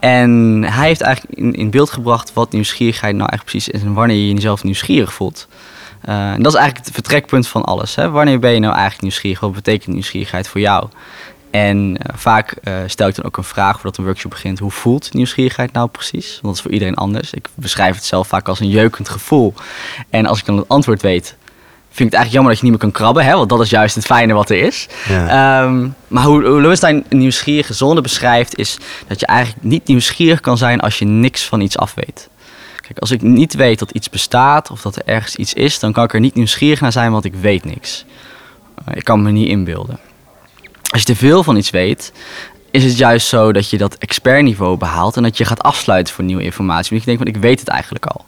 En 0.00 0.62
hij 0.64 0.86
heeft 0.86 1.00
eigenlijk 1.00 1.38
in, 1.38 1.52
in, 1.52 1.70
beeld 1.70 1.90
gebracht 1.90 2.32
wat 2.32 2.52
nieuwsgierigheid 2.52 3.16
nou 3.16 3.30
echt 3.32 3.44
precies 3.44 3.68
is 3.68 3.82
en 3.82 3.94
wanneer 3.94 4.16
je 4.16 4.34
jezelf 4.34 4.62
nieuwsgierig 4.62 5.12
voelt. 5.12 5.48
Uh, 6.08 6.32
en 6.32 6.42
dat 6.42 6.52
is 6.52 6.58
eigenlijk 6.58 6.86
het 6.86 6.94
vertrekpunt 6.94 7.48
van 7.48 7.64
alles. 7.64 7.94
Hè? 7.94 8.10
Wanneer 8.10 8.38
ben 8.38 8.52
je 8.52 8.58
nou 8.58 8.72
eigenlijk 8.72 9.02
nieuwsgierig? 9.02 9.40
Wat 9.40 9.52
betekent 9.52 9.92
nieuwsgierigheid 9.92 10.48
voor 10.48 10.60
jou? 10.60 10.88
En 11.54 11.88
uh, 11.88 11.96
vaak 12.14 12.54
uh, 12.64 12.74
stel 12.86 13.08
ik 13.08 13.14
dan 13.14 13.24
ook 13.24 13.36
een 13.36 13.44
vraag 13.44 13.74
voordat 13.74 13.96
een 13.96 14.04
workshop 14.04 14.30
begint. 14.30 14.58
Hoe 14.58 14.70
voelt 14.70 15.12
nieuwsgierigheid 15.12 15.72
nou 15.72 15.88
precies? 15.88 16.28
Want 16.30 16.42
dat 16.42 16.54
is 16.54 16.60
voor 16.60 16.70
iedereen 16.70 16.94
anders. 16.94 17.32
Ik 17.32 17.48
beschrijf 17.54 17.94
het 17.94 18.04
zelf 18.04 18.28
vaak 18.28 18.48
als 18.48 18.60
een 18.60 18.68
jeukend 18.68 19.08
gevoel. 19.08 19.54
En 20.10 20.26
als 20.26 20.38
ik 20.38 20.44
dan 20.44 20.56
het 20.56 20.68
antwoord 20.68 21.02
weet, 21.02 21.36
vind 21.88 21.98
ik 21.98 22.04
het 22.04 22.14
eigenlijk 22.14 22.32
jammer 22.32 22.50
dat 22.50 22.58
je 22.58 22.62
niet 22.68 22.72
meer 22.72 22.90
kan 22.90 23.00
krabben, 23.00 23.24
hè? 23.24 23.34
want 23.34 23.48
dat 23.48 23.60
is 23.60 23.70
juist 23.70 23.94
het 23.94 24.04
fijne 24.04 24.32
wat 24.32 24.50
er 24.50 24.56
is. 24.56 24.88
Ja. 25.08 25.62
Um, 25.62 25.94
maar 26.08 26.24
hoe, 26.24 26.46
hoe 26.46 26.60
Lowenstein 26.60 27.04
een 27.08 27.18
nieuwsgierige 27.18 27.74
zone 27.74 28.00
beschrijft, 28.00 28.58
is 28.58 28.78
dat 29.06 29.20
je 29.20 29.26
eigenlijk 29.26 29.64
niet 29.64 29.86
nieuwsgierig 29.86 30.40
kan 30.40 30.58
zijn 30.58 30.80
als 30.80 30.98
je 30.98 31.04
niks 31.04 31.44
van 31.44 31.60
iets 31.60 31.78
af 31.78 31.94
weet. 31.94 32.28
Kijk, 32.80 32.98
als 32.98 33.10
ik 33.10 33.22
niet 33.22 33.54
weet 33.54 33.78
dat 33.78 33.90
iets 33.90 34.10
bestaat 34.10 34.70
of 34.70 34.82
dat 34.82 34.96
er 34.96 35.02
ergens 35.04 35.36
iets 35.36 35.54
is, 35.54 35.78
dan 35.78 35.92
kan 35.92 36.04
ik 36.04 36.14
er 36.14 36.20
niet 36.20 36.34
nieuwsgierig 36.34 36.80
naar 36.80 36.92
zijn, 36.92 37.12
want 37.12 37.24
ik 37.24 37.34
weet 37.34 37.64
niks. 37.64 38.04
Uh, 38.88 38.96
ik 38.96 39.04
kan 39.04 39.22
me 39.22 39.30
niet 39.30 39.48
inbeelden. 39.48 39.98
Als 40.94 41.02
je 41.02 41.08
te 41.08 41.18
veel 41.18 41.42
van 41.42 41.56
iets 41.56 41.70
weet, 41.70 42.12
is 42.70 42.84
het 42.84 42.98
juist 42.98 43.26
zo 43.26 43.52
dat 43.52 43.70
je 43.70 43.78
dat 43.78 43.94
expertniveau 43.94 44.76
behaalt 44.76 45.16
en 45.16 45.22
dat 45.22 45.36
je 45.36 45.44
gaat 45.44 45.62
afsluiten 45.62 46.14
voor 46.14 46.24
nieuwe 46.24 46.42
informatie. 46.42 46.90
Want 46.90 47.00
je 47.00 47.06
denkt, 47.06 47.22
van 47.22 47.34
ik 47.34 47.40
weet 47.40 47.60
het 47.60 47.68
eigenlijk 47.68 48.06
al. 48.06 48.24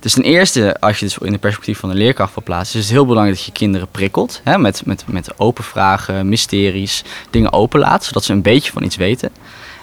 Dus 0.00 0.12
ten 0.12 0.22
eerste, 0.22 0.80
als 0.80 0.98
je 0.98 1.04
het 1.04 1.16
in 1.20 1.32
de 1.32 1.38
perspectief 1.38 1.78
van 1.78 1.88
de 1.88 1.94
leerkracht 1.94 2.34
wil 2.34 2.42
plaatsen, 2.42 2.78
is 2.78 2.84
het 2.84 2.94
heel 2.94 3.06
belangrijk 3.06 3.36
dat 3.36 3.46
je 3.46 3.52
kinderen 3.52 3.88
prikkelt. 3.90 4.40
Hè, 4.44 4.58
met, 4.58 4.86
met, 4.86 5.04
met 5.06 5.38
open 5.38 5.64
vragen, 5.64 6.28
mysteries, 6.28 7.04
dingen 7.30 7.52
openlaat, 7.52 8.04
zodat 8.04 8.24
ze 8.24 8.32
een 8.32 8.42
beetje 8.42 8.72
van 8.72 8.82
iets 8.82 8.96
weten. 8.96 9.30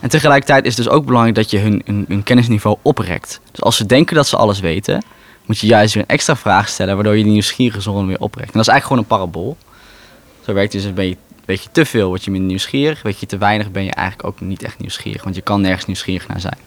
En 0.02 0.10
tegelijkertijd 0.10 0.66
is 0.66 0.78
het 0.78 0.86
dus 0.86 0.94
ook 0.94 1.06
belangrijk 1.06 1.36
dat 1.36 1.50
je 1.50 1.58
hun, 1.58 1.82
hun, 2.08 2.24
kennisniveau 2.24 2.78
oprekt. 2.82 3.40
Dus 3.52 3.62
als 3.62 3.78
ze 3.78 3.86
denken 3.86 4.16
dat 4.16 4.28
ze 4.28 4.38
alles 4.38 4.60
weten, 4.60 5.04
moet 5.46 5.60
je 5.60 5.68
juist 5.68 5.94
weer 5.94 6.04
een 6.04 6.16
extra 6.16 6.36
vraag 6.36 6.68
stellen, 6.68 6.96
waardoor 6.96 7.18
je 7.18 7.24
die 7.24 7.32
nieuwsgierige 7.32 7.82
zone 7.82 8.08
weer 8.08 8.20
oprekt. 8.20 8.48
En 8.48 8.58
dat 8.58 8.68
is 8.68 8.74
eigenlijk 8.74 9.04
gewoon 9.08 9.20
een 9.20 9.32
parabool. 9.32 9.58
Zo 10.46 10.54
werkt 10.54 10.72
dus 10.72 10.84
een 10.84 10.94
beetje 10.94 11.18
Weet 11.46 11.64
je 11.64 11.70
te 11.72 11.86
veel, 11.86 12.08
word 12.08 12.24
je 12.24 12.32
minder 12.32 12.50
nieuwsgierig. 12.50 13.02
Weet 13.02 13.20
je 13.20 13.26
te 13.26 13.38
weinig, 13.38 13.72
ben 13.72 13.84
je 13.84 13.92
eigenlijk 13.92 14.28
ook 14.28 14.42
niet 14.42 14.64
echt 14.64 14.80
nieuwsgierig. 14.80 15.24
Want 15.24 15.36
je 15.36 15.42
kan 15.42 15.62
nergens 15.62 15.86
nieuwsgierig 15.86 16.28
naar 16.28 16.40
zijn. 16.40 16.58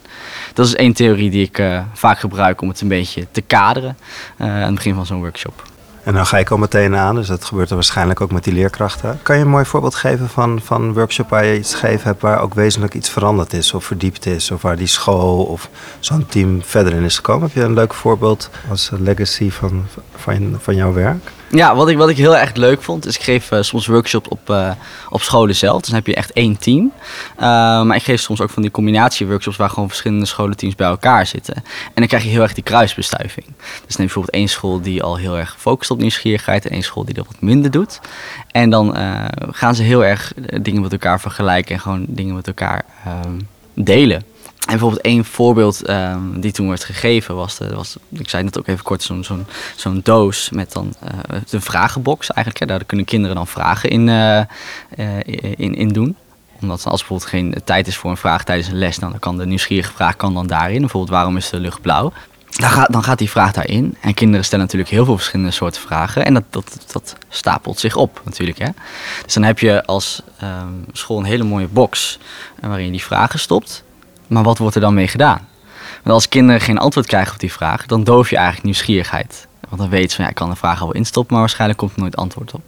Dat 0.54 0.66
is 0.66 0.74
één 0.74 0.92
theorie 0.92 1.30
die 1.30 1.44
ik 1.44 1.58
uh, 1.58 1.82
vaak 1.92 2.18
gebruik 2.18 2.60
om 2.60 2.68
het 2.68 2.80
een 2.80 2.88
beetje 2.88 3.26
te 3.30 3.40
kaderen 3.40 3.96
uh, 4.38 4.46
aan 4.46 4.62
het 4.62 4.74
begin 4.74 4.94
van 4.94 5.06
zo'n 5.06 5.20
workshop. 5.20 5.62
En 6.02 6.14
dan 6.14 6.26
ga 6.26 6.38
ik 6.38 6.50
al 6.50 6.58
meteen 6.58 6.96
aan, 6.96 7.14
dus 7.14 7.26
dat 7.26 7.44
gebeurt 7.44 7.68
er 7.68 7.74
waarschijnlijk 7.74 8.20
ook 8.20 8.32
met 8.32 8.44
die 8.44 8.52
leerkrachten. 8.52 9.18
Kan 9.22 9.36
je 9.36 9.42
een 9.42 9.50
mooi 9.50 9.64
voorbeeld 9.64 9.94
geven 9.94 10.28
van, 10.28 10.60
van 10.62 10.82
een 10.82 10.92
workshop 10.92 11.28
waar 11.28 11.44
je 11.44 11.58
iets 11.58 11.74
gegeven 11.74 12.06
hebt 12.06 12.22
waar 12.22 12.40
ook 12.40 12.54
wezenlijk 12.54 12.94
iets 12.94 13.10
veranderd 13.10 13.52
is 13.52 13.74
of 13.74 13.84
verdiept 13.84 14.26
is, 14.26 14.50
of 14.50 14.62
waar 14.62 14.76
die 14.76 14.86
school 14.86 15.44
of 15.44 15.68
zo'n 16.00 16.26
team 16.26 16.62
verder 16.62 16.92
in 16.92 17.02
is 17.02 17.16
gekomen? 17.16 17.46
Heb 17.46 17.56
je 17.56 17.62
een 17.62 17.74
leuk 17.74 17.94
voorbeeld 17.94 18.50
als 18.70 18.90
legacy 18.98 19.50
van, 19.50 19.86
van, 20.16 20.56
van 20.60 20.74
jouw 20.74 20.92
werk? 20.92 21.30
Ja, 21.50 21.74
wat 21.74 21.88
ik, 21.88 21.96
wat 21.96 22.08
ik 22.08 22.16
heel 22.16 22.36
erg 22.36 22.54
leuk 22.54 22.82
vond, 22.82 23.06
is 23.06 23.16
ik 23.16 23.22
geef 23.22 23.50
uh, 23.50 23.62
soms 23.62 23.86
workshops 23.86 24.28
op, 24.28 24.50
uh, 24.50 24.70
op 25.08 25.22
scholen 25.22 25.54
zelf. 25.54 25.78
Dus 25.78 25.86
dan 25.88 25.96
heb 25.96 26.06
je 26.06 26.14
echt 26.14 26.32
één 26.32 26.58
team. 26.58 26.92
Uh, 27.34 27.40
maar 27.82 27.96
ik 27.96 28.02
geef 28.02 28.20
soms 28.20 28.40
ook 28.40 28.50
van 28.50 28.62
die 28.62 28.70
combinatieworkshops 28.70 29.56
waar 29.56 29.70
gewoon 29.70 29.88
verschillende 29.88 30.26
scholenteams 30.26 30.74
bij 30.74 30.88
elkaar 30.88 31.26
zitten. 31.26 31.54
En 31.54 31.62
dan 31.94 32.06
krijg 32.06 32.22
je 32.22 32.28
heel 32.28 32.42
erg 32.42 32.54
die 32.54 32.64
kruisbestuiving. 32.64 33.46
Dus 33.86 33.94
je 33.94 33.96
bijvoorbeeld 33.96 34.34
één 34.34 34.48
school 34.48 34.80
die 34.80 35.02
al 35.02 35.16
heel 35.16 35.38
erg 35.38 35.56
focust 35.58 35.90
op 35.90 35.98
nieuwsgierigheid 35.98 36.64
en 36.66 36.70
één 36.70 36.82
school 36.82 37.04
die 37.04 37.14
dat 37.14 37.26
wat 37.26 37.40
minder 37.40 37.70
doet. 37.70 38.00
En 38.50 38.70
dan 38.70 38.96
gaan 39.50 39.74
ze 39.74 39.82
heel 39.82 40.04
erg 40.04 40.32
dingen 40.60 40.82
met 40.82 40.92
elkaar 40.92 41.20
vergelijken 41.20 41.74
en 41.74 41.80
gewoon 41.80 42.04
dingen 42.08 42.34
met 42.34 42.46
elkaar 42.46 42.84
ehm, 43.04 43.38
delen. 43.74 44.24
En 44.68 44.74
bijvoorbeeld 44.74 45.02
één 45.02 45.24
voorbeeld 45.24 45.88
um, 45.88 46.40
die 46.40 46.52
toen 46.52 46.68
werd 46.68 46.84
gegeven 46.84 47.34
was, 47.34 47.58
was 47.74 47.96
ik 48.08 48.28
zei 48.28 48.44
net 48.44 48.58
ook 48.58 48.66
even 48.66 48.84
kort, 48.84 49.10
zo'n 49.76 50.00
doos 50.02 50.50
met 50.50 50.72
dan 50.72 50.94
uh, 51.04 51.40
de 51.48 51.60
vragenbox 51.60 52.30
eigenlijk. 52.30 52.58
Hè. 52.58 52.66
Daar 52.76 52.84
kunnen 52.84 53.06
kinderen 53.06 53.36
dan 53.36 53.46
vragen 53.46 53.90
in, 53.90 54.06
uh, 54.08 54.40
uh, 54.96 55.16
in, 55.56 55.74
in 55.74 55.88
doen 55.88 56.16
omdat 56.60 56.84
als 56.84 57.00
bijvoorbeeld 57.00 57.30
geen 57.30 57.54
tijd 57.64 57.86
is 57.86 57.96
voor 57.96 58.10
een 58.10 58.16
vraag 58.16 58.44
tijdens 58.44 58.68
een 58.68 58.78
les, 58.78 58.96
dan 58.96 59.18
kan 59.18 59.36
de 59.36 59.46
nieuwsgierige 59.46 59.92
vraag 59.92 60.16
kan 60.16 60.34
dan 60.34 60.46
daarin. 60.46 60.80
Bijvoorbeeld 60.80 61.12
waarom 61.12 61.36
is 61.36 61.50
de 61.50 61.60
lucht 61.60 61.80
blauw? 61.80 62.12
Dan 62.50 62.70
gaat, 62.70 62.92
dan 62.92 63.02
gaat 63.02 63.18
die 63.18 63.30
vraag 63.30 63.52
daarin. 63.52 63.96
En 64.00 64.14
kinderen 64.14 64.44
stellen 64.44 64.64
natuurlijk 64.64 64.90
heel 64.90 65.04
veel 65.04 65.16
verschillende 65.16 65.52
soorten 65.52 65.80
vragen. 65.80 66.24
En 66.24 66.34
dat, 66.34 66.44
dat, 66.50 66.86
dat 66.92 67.16
stapelt 67.28 67.78
zich 67.78 67.96
op 67.96 68.20
natuurlijk. 68.24 68.58
Hè? 68.58 68.68
Dus 69.24 69.34
dan 69.34 69.42
heb 69.42 69.58
je 69.58 69.84
als 69.84 70.22
um, 70.42 70.84
school 70.92 71.18
een 71.18 71.24
hele 71.24 71.44
mooie 71.44 71.68
box 71.68 72.18
waarin 72.60 72.84
je 72.84 72.90
die 72.90 73.02
vragen 73.02 73.38
stopt. 73.38 73.84
Maar 74.28 74.42
wat 74.42 74.58
wordt 74.58 74.74
er 74.74 74.80
dan 74.80 74.94
mee 74.94 75.08
gedaan? 75.08 75.48
Want 76.02 76.14
als 76.14 76.28
kinderen 76.28 76.60
geen 76.60 76.78
antwoord 76.78 77.06
krijgen 77.06 77.32
op 77.32 77.40
die 77.40 77.52
vraag, 77.52 77.86
dan 77.86 78.04
doof 78.04 78.30
je 78.30 78.36
eigenlijk 78.36 78.64
nieuwsgierigheid. 78.64 79.46
Want 79.68 79.80
dan 79.80 79.90
weet 79.90 80.10
ze 80.10 80.16
van 80.16 80.24
ja, 80.24 80.30
ik 80.30 80.36
kan 80.36 80.50
de 80.50 80.56
vraag 80.56 80.80
al 80.80 80.86
wel 80.86 80.96
instoppen, 80.96 81.32
maar 81.32 81.42
waarschijnlijk 81.42 81.78
komt 81.78 81.92
er 81.92 82.00
nooit 82.00 82.16
antwoord 82.16 82.52
op. 82.52 82.62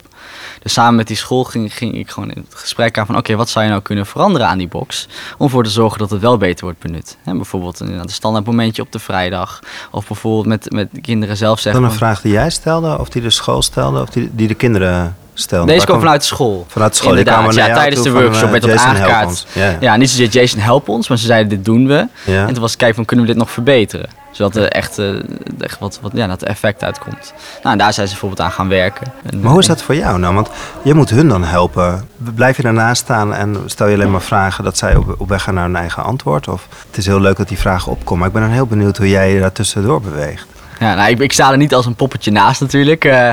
Dus 0.63 0.73
samen 0.73 0.95
met 0.95 1.07
die 1.07 1.17
school 1.17 1.45
ging, 1.45 1.75
ging 1.75 1.95
ik 1.95 2.11
gewoon 2.11 2.31
in 2.31 2.45
het 2.49 2.59
gesprek 2.59 2.99
aan 2.99 3.07
van 3.07 3.17
oké, 3.17 3.37
wat 3.37 3.49
zou 3.49 3.65
je 3.65 3.71
nou 3.71 3.83
kunnen 3.83 4.07
veranderen 4.07 4.49
aan 4.49 4.59
die 4.59 4.69
box 4.69 5.09
om 5.39 5.45
ervoor 5.45 5.65
te 5.65 5.71
zorgen 5.71 5.99
dat 5.99 6.11
het 6.11 6.21
wel 6.21 6.37
beter 6.37 6.65
wordt 6.65 6.79
benut. 6.79 7.17
He, 7.23 7.35
bijvoorbeeld 7.35 7.81
een, 7.81 7.99
een 7.99 8.09
standaard 8.09 8.47
momentje 8.47 8.83
op 8.83 8.93
de 8.93 8.99
vrijdag 8.99 9.61
of 9.91 10.07
bijvoorbeeld 10.07 10.47
met, 10.47 10.73
met 10.73 10.89
kinderen 11.03 11.37
zelf 11.37 11.61
zeggen. 11.61 11.83
Dan 11.83 11.91
een 11.91 11.97
vraag 11.97 12.21
die 12.21 12.33
jij 12.33 12.51
stelde 12.51 12.99
of 12.99 13.09
die 13.09 13.23
de 13.23 13.31
school 13.31 13.63
stelde 13.63 14.01
of 14.01 14.11
die, 14.11 14.31
die 14.33 14.49
de 14.49 14.55
kinderen 14.55 15.17
stelden? 15.41 15.75
Deze 15.75 15.87
kwam 15.87 15.99
vanuit 15.99 16.21
de 16.21 16.27
school. 16.27 16.65
Vanuit 16.69 16.93
de 16.93 16.99
school, 16.99 17.11
Inderdaad, 17.11 17.55
ja, 17.55 17.75
tijdens 17.75 18.03
de 18.03 18.13
workshop 18.13 18.51
werd 18.51 18.63
dat 18.63 18.77
aangekaart. 18.77 19.47
Ja, 19.53 19.65
ja. 19.65 19.77
ja, 19.81 19.97
niet 19.97 20.11
zozeer 20.11 20.29
Jason 20.29 20.61
help 20.61 20.89
ons, 20.89 21.09
maar 21.09 21.19
ze 21.19 21.27
zeiden 21.27 21.49
dit 21.49 21.65
doen 21.65 21.87
we. 21.87 22.07
Ja. 22.25 22.47
En 22.47 22.53
toen 22.53 22.61
was 22.61 22.71
het 22.71 22.79
kijken 22.79 22.97
van 22.97 23.05
kunnen 23.05 23.27
we 23.27 23.33
dit 23.33 23.41
nog 23.41 23.51
verbeteren? 23.51 24.09
Zodat 24.31 24.57
er 24.57 24.69
echt, 24.69 24.99
uh, 24.99 25.23
echt 25.59 25.79
wat, 25.79 25.99
wat, 26.03 26.13
ja, 26.15 26.27
dat 26.27 26.43
effect 26.43 26.85
uitkomt. 26.85 27.33
Nou, 27.63 27.73
en 27.73 27.79
daar 27.79 27.93
zijn 27.93 28.07
ze 28.07 28.13
bijvoorbeeld 28.13 28.41
aan 28.41 28.53
gaan 28.53 28.69
werken. 28.69 29.07
En, 29.31 29.41
maar 29.41 29.51
hoe 29.51 29.61
is 29.61 29.67
dat 29.67 29.83
voor 29.83 29.95
jou 29.95 30.19
nou? 30.19 30.35
Want 30.35 30.51
je 30.83 30.95
moet 30.95 31.11
hun 31.11 31.29
dan 31.29 31.45
helpen. 31.45 32.09
Blijf 32.35 32.57
je 32.57 32.63
daarnaast 32.63 33.03
staan 33.03 33.35
en 33.35 33.57
stel 33.67 33.87
je 33.87 33.95
alleen 33.95 34.11
maar 34.11 34.23
vragen 34.23 34.65
dat 34.65 34.79
zij 34.79 34.97
op, 34.97 35.15
op 35.19 35.29
weg 35.29 35.43
gaan 35.43 35.55
naar 35.55 35.65
hun 35.65 35.77
eigen 35.77 36.05
antwoord? 36.05 36.49
Of 36.49 36.67
het 36.87 36.97
is 36.99 37.07
heel 37.07 37.21
leuk 37.21 37.37
dat 37.37 37.49
die 37.49 37.59
vragen 37.59 37.93
opkomen, 37.93 38.19
maar 38.19 38.29
ik 38.29 38.35
ben 38.35 38.43
dan 38.43 38.53
heel 38.53 38.67
benieuwd 38.67 38.97
hoe 38.97 39.09
jij 39.09 39.33
je 39.33 39.41
daar 39.41 39.53
tussendoor 39.53 40.01
beweegt. 40.01 40.47
Ja, 40.81 40.95
nou, 40.95 41.23
ik, 41.23 41.33
sta 41.33 41.51
er 41.51 41.57
niet 41.57 41.75
als 41.75 41.87
een 41.87 41.95
poppetje 41.95 42.31
naast 42.31 42.61
natuurlijk. 42.61 43.05
Uh, 43.05 43.29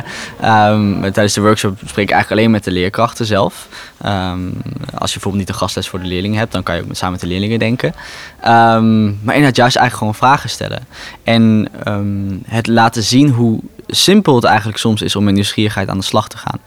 um, 0.71 1.01
tijdens 1.01 1.33
de 1.33 1.41
workshop 1.41 1.77
spreek 1.85 2.05
ik 2.05 2.11
eigenlijk 2.11 2.31
alleen 2.31 2.51
met 2.51 2.63
de 2.63 2.71
leerkrachten 2.71 3.25
zelf. 3.25 3.67
Um, 4.05 4.61
als 4.93 5.13
je 5.13 5.19
bijvoorbeeld 5.19 5.35
niet 5.35 5.49
een 5.49 5.55
gastles 5.55 5.87
voor 5.87 5.99
de 5.99 6.05
leerlingen 6.05 6.39
hebt, 6.39 6.51
dan 6.51 6.63
kan 6.63 6.75
je 6.75 6.81
ook 6.81 6.95
samen 6.95 7.11
met 7.11 7.21
de 7.21 7.27
leerlingen 7.27 7.59
denken. 7.59 7.93
Um, 8.47 9.19
maar 9.23 9.35
inderdaad 9.35 9.55
juist 9.55 9.75
eigenlijk 9.75 9.93
gewoon 9.93 10.15
vragen 10.15 10.49
stellen. 10.49 10.87
En 11.23 11.69
het 12.47 12.67
laten 12.67 13.03
zien 13.03 13.29
hoe 13.29 13.59
simpel 13.87 14.35
het 14.35 14.43
eigenlijk 14.43 14.77
soms 14.77 15.01
is 15.01 15.15
om 15.15 15.23
met 15.23 15.33
nieuwsgierigheid 15.33 15.89
aan 15.89 15.97
de 15.97 16.03
slag 16.03 16.27
te 16.27 16.37
gaan. 16.37 16.59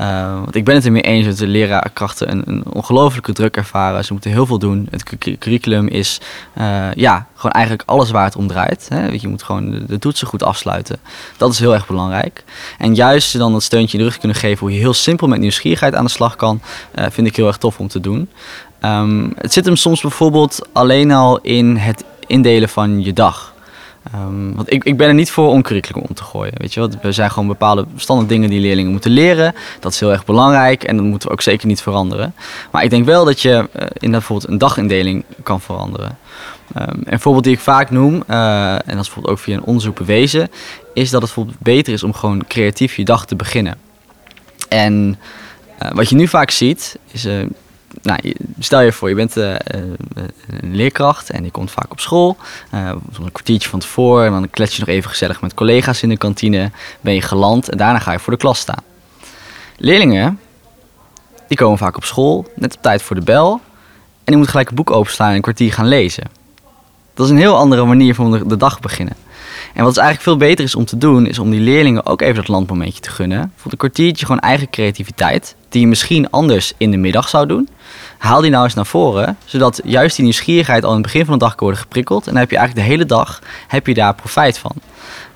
Uh, 0.00 0.40
want 0.40 0.54
ik 0.54 0.64
ben 0.64 0.74
het 0.74 0.84
ermee 0.84 1.02
eens 1.02 1.26
dat 1.26 1.36
de 1.36 1.46
leraarkrachten 1.46 2.30
een, 2.30 2.42
een 2.46 2.64
ongelofelijke 2.72 3.32
druk 3.32 3.56
ervaren. 3.56 4.04
Ze 4.04 4.12
moeten 4.12 4.30
heel 4.30 4.46
veel 4.46 4.58
doen. 4.58 4.88
Het 4.90 5.04
curriculum 5.38 5.88
is 5.88 6.20
uh, 6.58 6.92
ja, 6.94 7.26
gewoon 7.34 7.52
eigenlijk 7.52 7.88
alles 7.88 8.10
waar 8.10 8.24
het 8.24 8.36
om 8.36 8.46
draait. 8.46 8.86
Hè. 8.88 9.06
Je 9.06 9.28
moet 9.28 9.42
gewoon 9.42 9.84
de, 9.86 9.98
toetsen 9.98 10.26
goed 10.26 10.42
afsluiten. 10.42 10.98
Dat 11.36 11.52
is 11.52 11.58
heel 11.58 11.74
erg 11.74 11.86
belangrijk. 11.86 12.44
En 12.78 12.94
juist 12.94 13.38
dan 13.38 13.52
dat 13.52 13.62
steuntje 13.62 13.98
in 13.98 14.04
de 14.04 14.10
rug 14.10 14.18
kunnen 14.18 14.36
geven 14.36 14.58
hoe 14.58 14.72
je 14.72 14.80
heel 14.80 14.94
simpel 14.94 15.28
met 15.28 15.40
nieuwsgierigheid 15.40 15.94
aan 15.94 16.04
de 16.04 16.10
slag 16.10 16.36
kan, 16.36 16.60
uh, 16.94 17.04
vind 17.10 17.26
ik 17.26 17.36
heel 17.36 17.46
erg 17.46 17.56
tof 17.56 17.78
om 17.78 17.88
te 17.88 18.00
doen. 18.00 18.28
Um, 18.84 19.32
het 19.36 19.52
zit 19.52 19.64
hem 19.64 19.76
soms 19.76 20.00
bijvoorbeeld 20.00 20.68
alleen 20.72 21.12
al 21.12 21.38
in 21.40 21.76
het 21.76 22.04
indelen 22.26 22.68
van 22.68 23.02
je 23.02 23.12
dag. 23.12 23.51
Um, 24.14 24.54
want 24.54 24.72
ik, 24.72 24.84
ik 24.84 24.96
ben 24.96 25.08
er 25.08 25.14
niet 25.14 25.30
voor 25.30 25.48
om 25.48 25.62
curriculum 25.62 26.04
om 26.08 26.14
te 26.14 26.22
gooien. 26.22 26.52
Weet 26.56 26.74
je 26.74 26.80
wat? 26.80 26.96
Er 27.02 27.12
zijn 27.12 27.30
gewoon 27.30 27.48
bepaalde 27.48 27.86
standaard 27.96 28.28
dingen 28.28 28.50
die 28.50 28.60
leerlingen 28.60 28.90
moeten 28.90 29.10
leren. 29.10 29.54
Dat 29.80 29.92
is 29.92 30.00
heel 30.00 30.12
erg 30.12 30.24
belangrijk 30.24 30.84
en 30.84 30.96
dat 30.96 31.04
moeten 31.04 31.28
we 31.28 31.34
ook 31.34 31.40
zeker 31.40 31.66
niet 31.66 31.82
veranderen. 31.82 32.34
Maar 32.70 32.84
ik 32.84 32.90
denk 32.90 33.04
wel 33.04 33.24
dat 33.24 33.40
je 33.40 33.68
uh, 33.76 33.86
in 33.92 34.10
bijvoorbeeld 34.10 34.50
een 34.50 34.58
dagindeling 34.58 35.24
kan 35.42 35.60
veranderen. 35.60 36.18
Um, 36.78 37.02
een 37.04 37.20
voorbeeld 37.20 37.44
die 37.44 37.52
ik 37.52 37.60
vaak 37.60 37.90
noem, 37.90 38.22
uh, 38.30 38.72
en 38.72 38.76
dat 38.76 38.86
is 38.86 38.94
bijvoorbeeld 38.94 39.34
ook 39.34 39.38
via 39.38 39.56
een 39.56 39.64
onderzoek 39.64 39.96
bewezen, 39.96 40.50
is 40.94 41.10
dat 41.10 41.22
het 41.22 41.34
bijvoorbeeld 41.34 41.58
beter 41.58 41.92
is 41.92 42.02
om 42.02 42.14
gewoon 42.14 42.46
creatief 42.46 42.96
je 42.96 43.04
dag 43.04 43.26
te 43.26 43.36
beginnen. 43.36 43.78
En 44.68 45.18
uh, 45.82 45.90
wat 45.92 46.08
je 46.08 46.16
nu 46.16 46.28
vaak 46.28 46.50
ziet, 46.50 46.98
is 47.10 47.26
nou, 48.02 48.34
stel 48.58 48.80
je 48.80 48.92
voor, 48.92 49.08
je 49.08 49.14
bent 49.14 49.36
uh, 49.36 49.54
een 50.60 50.74
leerkracht 50.74 51.30
en 51.30 51.44
je 51.44 51.50
komt 51.50 51.70
vaak 51.70 51.90
op 51.90 52.00
school. 52.00 52.36
Een 52.70 53.32
kwartiertje 53.32 53.68
van 53.68 53.78
tevoren, 53.78 54.26
en 54.26 54.32
dan 54.32 54.50
klets 54.50 54.74
je 54.74 54.80
nog 54.80 54.88
even 54.88 55.10
gezellig 55.10 55.40
met 55.40 55.54
collega's 55.54 56.02
in 56.02 56.08
de 56.08 56.16
kantine. 56.16 56.70
Ben 57.00 57.14
je 57.14 57.22
geland 57.22 57.68
en 57.68 57.76
daarna 57.76 57.98
ga 57.98 58.12
je 58.12 58.18
voor 58.18 58.32
de 58.32 58.38
klas 58.38 58.58
staan. 58.58 58.82
Leerlingen, 59.76 60.38
die 61.48 61.56
komen 61.56 61.78
vaak 61.78 61.96
op 61.96 62.04
school, 62.04 62.46
net 62.54 62.74
op 62.74 62.82
tijd 62.82 63.02
voor 63.02 63.16
de 63.16 63.22
bel. 63.22 63.52
En 63.52 63.60
die 64.24 64.36
moeten 64.36 64.52
gelijk 64.52 64.68
een 64.68 64.74
boek 64.74 64.90
openslaan 64.90 65.28
en 65.28 65.34
een 65.34 65.42
kwartier 65.42 65.72
gaan 65.72 65.88
lezen. 65.88 66.24
Dat 67.14 67.26
is 67.26 67.32
een 67.32 67.38
heel 67.38 67.56
andere 67.56 67.84
manier 67.84 68.14
van 68.14 68.48
de, 68.48 68.56
dag 68.56 68.80
beginnen. 68.80 69.16
En 69.74 69.84
wat 69.84 69.96
eigenlijk 69.96 70.28
veel 70.28 70.36
beter 70.36 70.64
is 70.64 70.74
om 70.74 70.84
te 70.84 70.98
doen, 70.98 71.26
is 71.26 71.38
om 71.38 71.50
die 71.50 71.60
leerlingen 71.60 72.06
ook 72.06 72.20
even 72.20 72.34
dat 72.34 72.48
landmomentje 72.48 73.00
te 73.00 73.10
gunnen. 73.10 73.38
Bijvoorbeeld 73.38 73.72
een 73.72 73.78
kwartiertje 73.78 74.26
gewoon 74.26 74.40
eigen 74.40 74.70
creativiteit, 74.70 75.56
die 75.68 75.80
je 75.80 75.86
misschien 75.86 76.30
anders 76.30 76.72
in 76.76 76.90
de 76.90 76.96
middag 76.96 77.28
zou 77.28 77.46
doen. 77.46 77.68
Haal 78.22 78.40
die 78.40 78.50
nou 78.50 78.64
eens 78.64 78.74
naar 78.74 78.86
voren, 78.86 79.36
zodat 79.44 79.80
juist 79.84 80.16
die 80.16 80.24
nieuwsgierigheid 80.24 80.84
al 80.84 80.88
in 80.88 80.96
het 80.96 81.04
begin 81.06 81.24
van 81.24 81.38
de 81.38 81.44
dag 81.44 81.54
kan 81.54 81.66
worden 81.66 81.82
geprikkeld. 81.82 82.26
En 82.26 82.32
dan 82.32 82.40
heb 82.40 82.50
je 82.50 82.56
eigenlijk 82.56 82.86
de 82.86 82.92
hele 82.92 83.06
dag 83.06 83.40
heb 83.68 83.86
je 83.86 83.94
daar 83.94 84.14
profijt 84.14 84.58
van. 84.58 84.72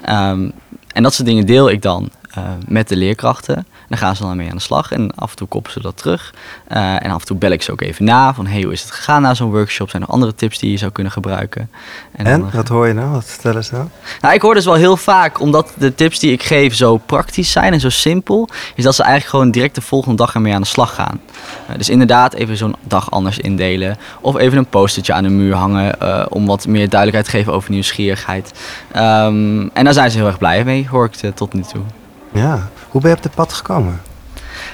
Um, 0.09 0.52
en 0.93 1.02
dat 1.02 1.14
soort 1.14 1.28
dingen 1.28 1.47
deel 1.47 1.71
ik 1.71 1.83
dan 1.83 2.11
eh, 2.31 2.45
met 2.66 2.88
de 2.88 2.97
leerkrachten. 2.97 3.66
Dan 3.88 3.99
gaan 3.99 4.16
ze 4.16 4.23
dan 4.23 4.37
mee 4.37 4.50
aan 4.50 4.57
de 4.57 4.62
slag 4.62 4.93
en 4.93 5.14
af 5.14 5.31
en 5.31 5.37
toe 5.37 5.49
koppen 5.49 5.73
ze 5.73 5.81
dat 5.81 5.97
terug. 5.97 6.35
Eh, 6.69 7.05
en 7.05 7.11
af 7.11 7.21
en 7.21 7.26
toe 7.26 7.37
bel 7.37 7.50
ik 7.50 7.62
ze 7.62 7.73
ook 7.73 7.81
even 7.81 8.05
na 8.05 8.35
van 8.35 8.47
hey, 8.47 8.62
hoe 8.62 8.73
is 8.73 8.83
het 8.83 8.90
gegaan 8.90 9.23
na 9.23 9.35
zo'n 9.35 9.50
workshop? 9.50 9.90
Zijn 9.90 10.02
er 10.02 10.09
andere 10.09 10.35
tips 10.35 10.59
die 10.59 10.71
je 10.71 10.76
zou 10.76 10.93
kunnen 10.93 11.12
gebruiken? 11.12 11.71
En, 12.12 12.25
dan, 12.25 12.47
eh, 12.49 12.55
wat 12.55 12.69
hoor 12.69 12.87
je 12.87 12.93
nou? 12.93 13.11
Wat 13.11 13.25
vertellen 13.25 13.64
ze 13.64 13.75
nou? 13.75 13.87
nou, 14.21 14.35
ik 14.35 14.43
hoor 14.43 14.55
dus 14.55 14.64
wel 14.64 14.75
heel 14.75 14.97
vaak, 14.97 15.40
omdat 15.40 15.73
de 15.76 15.95
tips 15.95 16.19
die 16.19 16.33
ik 16.33 16.43
geef 16.43 16.75
zo 16.75 16.97
praktisch 16.97 17.52
zijn 17.52 17.73
en 17.73 17.81
zo 17.81 17.88
simpel, 17.88 18.49
is 18.75 18.85
dat 18.85 18.95
ze 18.95 19.02
eigenlijk 19.02 19.31
gewoon 19.31 19.50
direct 19.50 19.75
de 19.75 19.81
volgende 19.81 20.16
dag 20.16 20.35
ermee 20.35 20.55
aan 20.55 20.61
de 20.61 20.66
slag 20.66 20.95
gaan. 20.95 21.21
Eh, 21.66 21.76
dus 21.76 21.88
inderdaad, 21.88 22.35
even 22.35 22.57
zo'n 22.57 22.75
dag 22.83 23.11
anders 23.11 23.38
indelen. 23.38 23.97
Of 24.21 24.37
even 24.37 24.59
een 24.59 24.69
postertje 24.69 25.12
aan 25.12 25.23
de 25.23 25.28
muur 25.28 25.55
hangen 25.55 26.00
eh, 26.00 26.26
om 26.28 26.47
wat 26.47 26.66
meer 26.66 26.88
duidelijkheid 26.88 27.25
te 27.25 27.37
geven 27.38 27.52
over 27.52 27.71
nieuwsgierigheid. 27.71 28.52
Ehm, 28.93 29.69
en 29.73 29.85
daar 29.85 29.93
zijn 29.93 30.11
ze 30.11 30.16
heel 30.16 30.26
erg 30.26 30.38
blij 30.38 30.64
mee, 30.64 30.88
hoor 30.88 31.05
ik 31.05 31.35
tot 31.35 31.52
nu 31.52 31.62
toe. 31.62 31.83
Ja. 32.33 32.69
Hoe 32.97 33.05
ben 33.05 33.15
je 33.15 33.21
op 33.21 33.26
dit 33.26 33.35
pad 33.35 33.53
gekomen? 33.53 34.00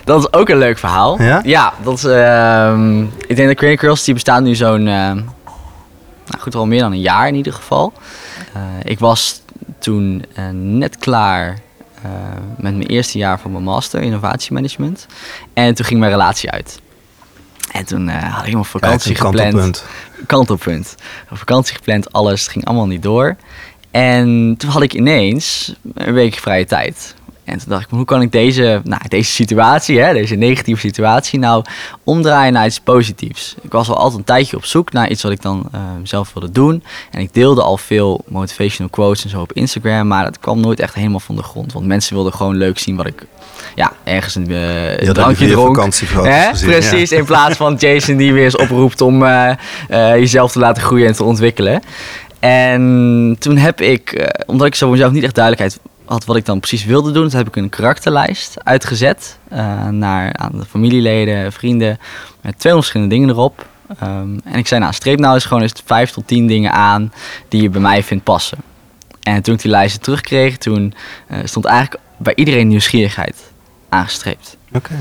Dat 0.04 0.20
is 0.20 0.32
ook 0.32 0.48
een 0.48 0.58
leuk 0.58 0.78
verhaal. 0.78 1.22
Ja? 1.22 1.72
dat 1.82 1.96
is, 1.96 2.04
ehm, 2.04 3.02
ik 3.02 3.36
denk 3.36 3.48
dat 3.48 3.56
Creative 3.56 3.76
Curiosity 3.76 4.12
bestaat 4.12 4.42
nu 4.42 4.54
zo'n, 4.54 4.86
ehm, 4.86 5.16
nou 6.26 6.38
goed, 6.38 6.54
al 6.54 6.66
meer 6.66 6.80
dan 6.80 6.92
een 6.92 7.00
jaar 7.00 7.28
in 7.28 7.34
ieder 7.34 7.52
geval. 7.52 7.92
Eh, 8.52 8.62
ik 8.82 8.98
was 8.98 9.40
toen 9.78 10.24
eh, 10.34 10.44
net 10.52 10.98
klaar 10.98 11.58
eh, 12.02 12.10
met 12.56 12.76
mijn 12.76 12.86
eerste 12.86 13.18
jaar 13.18 13.40
van 13.40 13.52
mijn 13.52 13.64
master 13.64 14.00
innovatiemanagement. 14.02 15.06
En 15.52 15.74
toen 15.74 15.84
ging 15.84 16.00
mijn 16.00 16.12
relatie 16.12 16.50
uit. 16.50 16.80
En 17.72 17.84
toen 17.84 18.08
had 18.08 18.38
ik 18.38 18.44
helemaal 18.44 18.64
vakantie 18.64 19.14
Kijk, 19.14 19.26
gepland. 19.26 19.52
kantelpunt. 19.52 19.84
Kantelpunt. 20.26 20.94
Vakantie 21.32 21.74
gepland, 21.74 22.12
alles. 22.12 22.42
Het 22.42 22.50
ging 22.50 22.64
allemaal 22.64 22.86
niet 22.86 23.02
door. 23.02 23.36
En 23.90 24.54
toen 24.58 24.70
had 24.70 24.82
ik 24.82 24.94
ineens 24.94 25.74
een 25.94 26.12
week 26.12 26.34
vrije 26.34 26.64
tijd. 26.64 27.14
En 27.44 27.58
toen 27.58 27.68
dacht 27.68 27.82
ik, 27.82 27.90
hoe 27.90 28.04
kan 28.04 28.22
ik 28.22 28.32
deze, 28.32 28.80
nou, 28.84 29.02
deze 29.08 29.30
situatie, 29.30 30.00
hè, 30.00 30.12
deze 30.12 30.34
negatieve 30.34 30.80
situatie, 30.80 31.38
nou 31.38 31.64
omdraaien 32.04 32.52
naar 32.52 32.66
iets 32.66 32.80
positiefs? 32.80 33.54
Ik 33.62 33.72
was 33.72 33.88
al 33.88 33.96
altijd 33.96 34.18
een 34.18 34.24
tijdje 34.24 34.56
op 34.56 34.64
zoek 34.64 34.92
naar 34.92 35.10
iets 35.10 35.22
wat 35.22 35.32
ik 35.32 35.42
dan 35.42 35.68
eh, 35.72 35.80
zelf 36.02 36.32
wilde 36.32 36.50
doen. 36.50 36.84
En 37.10 37.20
ik 37.20 37.34
deelde 37.34 37.62
al 37.62 37.76
veel 37.76 38.24
motivational 38.28 38.90
quotes 38.90 39.24
en 39.24 39.30
zo 39.30 39.40
op 39.40 39.52
Instagram, 39.52 40.06
maar 40.06 40.24
dat 40.24 40.38
kwam 40.38 40.60
nooit 40.60 40.80
echt 40.80 40.94
helemaal 40.94 41.20
van 41.20 41.36
de 41.36 41.42
grond. 41.42 41.72
Want 41.72 41.86
mensen 41.86 42.14
wilden 42.14 42.32
gewoon 42.32 42.56
leuk 42.56 42.78
zien 42.78 42.96
wat 42.96 43.06
ik 43.06 43.26
ja, 43.74 43.92
ergens 44.04 44.34
een, 44.34 44.50
uh, 44.50 44.96
een 44.96 45.12
drankje 45.12 45.48
dronk. 45.48 45.74
vakantiefoto's 45.76 46.28
Hè? 46.28 46.48
gezien, 46.48 46.68
Precies, 46.68 47.10
ja. 47.10 47.16
in 47.16 47.24
plaats 47.24 47.56
van 47.56 47.74
Jason 47.74 48.16
die 48.16 48.32
weer 48.32 48.44
eens 48.44 48.56
oproept 48.56 49.00
om 49.00 49.24
eh, 49.24 49.56
jezelf 49.88 50.52
te 50.52 50.58
laten 50.58 50.82
groeien 50.82 51.06
en 51.06 51.12
te 51.14 51.24
ontwikkelen. 51.24 51.82
En 52.40 53.36
toen 53.38 53.56
heb 53.56 53.80
ik, 53.80 54.32
omdat 54.46 54.66
ik 54.66 54.74
zo 54.74 54.90
mezelf 54.90 55.12
niet 55.12 55.24
echt 55.24 55.34
duidelijkheid 55.34 55.80
had 56.12 56.24
wat 56.24 56.36
ik 56.36 56.44
dan 56.44 56.60
precies 56.60 56.84
wilde 56.84 57.12
doen, 57.12 57.28
toen 57.28 57.38
heb 57.38 57.48
ik 57.48 57.56
een 57.56 57.68
karakterlijst 57.68 58.64
uitgezet 58.64 59.38
eh, 59.48 59.88
naar 59.88 60.32
aan 60.32 60.52
de 60.58 60.64
familieleden, 60.64 61.52
vrienden, 61.52 61.98
met 62.40 62.58
twee 62.58 62.72
verschillende 62.72 63.14
dingen 63.14 63.28
erop. 63.28 63.66
Ehm, 63.98 64.38
en 64.44 64.58
ik 64.58 64.66
zei, 64.66 64.80
nou, 64.80 64.92
streep 64.92 65.18
nou 65.18 65.34
eens 65.34 65.44
gewoon 65.44 65.62
eens 65.62 65.82
vijf 65.84 66.10
tot 66.10 66.26
tien 66.26 66.46
dingen 66.46 66.72
aan 66.72 67.12
die 67.48 67.62
je 67.62 67.70
bij 67.70 67.80
mij 67.80 68.02
vindt 68.02 68.24
passen. 68.24 68.58
En 69.22 69.42
toen 69.42 69.54
ik 69.54 69.62
die 69.62 69.70
lijsten 69.70 70.00
terugkreeg, 70.00 70.56
toen 70.56 70.94
eh, 71.26 71.38
stond 71.44 71.64
eigenlijk 71.64 72.02
bij 72.16 72.34
iedereen 72.34 72.68
nieuwsgierigheid 72.68 73.52
aangestreept. 73.88 74.56
Oké. 74.72 74.94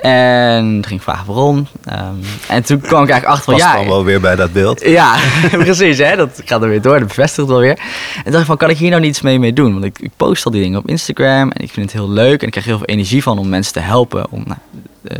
En 0.00 0.62
toen 0.62 0.84
ging 0.86 1.00
ik 1.00 1.02
vragen 1.02 1.26
waarom. 1.26 1.66
Ehm, 1.84 2.14
en 2.48 2.62
toen 2.62 2.80
kwam 2.80 3.02
ik 3.02 3.10
eigenlijk 3.10 3.38
achter 3.38 3.58
van 3.58 3.82
ja. 3.82 3.88
wel 3.88 4.04
weer 4.04 4.20
bij 4.20 4.36
dat 4.36 4.52
beeld. 4.52 4.84
Ja, 4.84 5.16
precies. 5.64 5.98
Hè? 5.98 6.16
Dat 6.16 6.42
gaat 6.44 6.62
er 6.62 6.68
weer 6.68 6.82
door. 6.82 6.98
Dat 6.98 7.08
bevestigt 7.08 7.48
wel 7.48 7.58
weer. 7.58 7.78
En 8.24 8.30
dacht 8.30 8.40
ik 8.40 8.46
van, 8.46 8.56
kan 8.56 8.70
ik 8.70 8.78
hier 8.78 8.90
nou 8.90 9.02
niets 9.02 9.20
mee 9.20 9.38
mee 9.38 9.52
doen? 9.52 9.72
Want 9.72 9.84
ik, 9.84 9.98
ik 9.98 10.10
post 10.16 10.44
al 10.44 10.50
die 10.50 10.62
dingen 10.62 10.78
op 10.78 10.88
Instagram. 10.88 11.50
En 11.50 11.62
ik 11.62 11.70
vind 11.70 11.92
het 11.92 12.00
heel 12.00 12.10
leuk. 12.10 12.40
En 12.40 12.46
ik 12.46 12.50
krijg 12.50 12.66
heel 12.66 12.78
veel 12.78 12.86
energie 12.86 13.22
van 13.22 13.38
om 13.38 13.48
mensen 13.48 13.72
te 13.72 13.80
helpen. 13.80 14.30
Om 14.30 14.42
nou, 14.46 14.58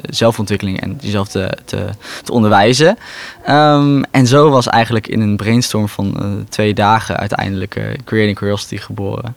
zelfontwikkeling 0.09 0.81
en 0.81 0.99
jezelf 1.01 1.29
te, 1.29 1.59
te, 1.65 1.87
te 2.25 2.33
onderwijzen. 2.33 2.99
Ehm, 3.45 4.03
en 4.11 4.27
zo 4.27 4.51
was 4.51 4.67
eigenlijk 4.67 5.07
in 5.07 5.21
een 5.21 5.37
brainstorm 5.37 5.89
van 5.89 6.21
eh, 6.21 6.27
twee 6.49 6.75
dagen 6.75 7.17
uiteindelijk 7.17 7.77
eh, 7.77 7.85
Creating 8.05 8.37
Curiosity 8.37 8.77
geboren. 8.77 9.37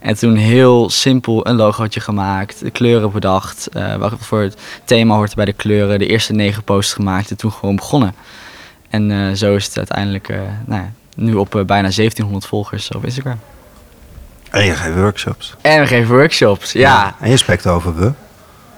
En 0.00 0.18
toen 0.18 0.36
heel 0.36 0.90
simpel 0.90 1.46
een 1.46 1.56
logootje 1.56 2.00
gemaakt, 2.00 2.60
de 2.60 2.70
kleuren 2.70 3.12
bedacht. 3.12 3.68
eh 3.72 3.96
wat 3.96 4.12
voor 4.18 4.40
het 4.40 4.56
thema 4.84 5.14
hoort 5.14 5.34
bij 5.34 5.44
de 5.44 5.52
kleuren. 5.52 5.98
De 5.98 6.06
eerste 6.06 6.32
negen 6.32 6.62
posts 6.62 6.92
gemaakt 6.92 7.30
en 7.30 7.36
toen 7.36 7.52
gewoon 7.52 7.76
begonnen. 7.76 8.14
En 8.94 9.10
eh, 9.10 9.32
zo 9.32 9.54
is 9.54 9.66
het 9.66 9.76
uiteindelijk 9.76 10.28
eh, 10.28 10.38
nou 10.64 10.82
ja, 10.82 10.92
nu 11.16 11.34
op 11.34 11.54
eh, 11.54 11.64
bijna 11.64 11.88
1700 11.88 12.46
volgers 12.46 12.90
op 12.90 13.04
Instagram. 13.04 13.40
En 14.50 14.64
je 14.64 14.74
geeft 14.74 14.96
workshops. 14.96 15.54
En 15.60 15.80
we 15.80 15.86
geven 15.86 16.14
workshops, 16.14 16.72
ja. 16.72 17.14
En 17.20 17.30
je 17.30 17.36
spreekt 17.36 17.66
over 17.66 17.96
we. 17.96 18.12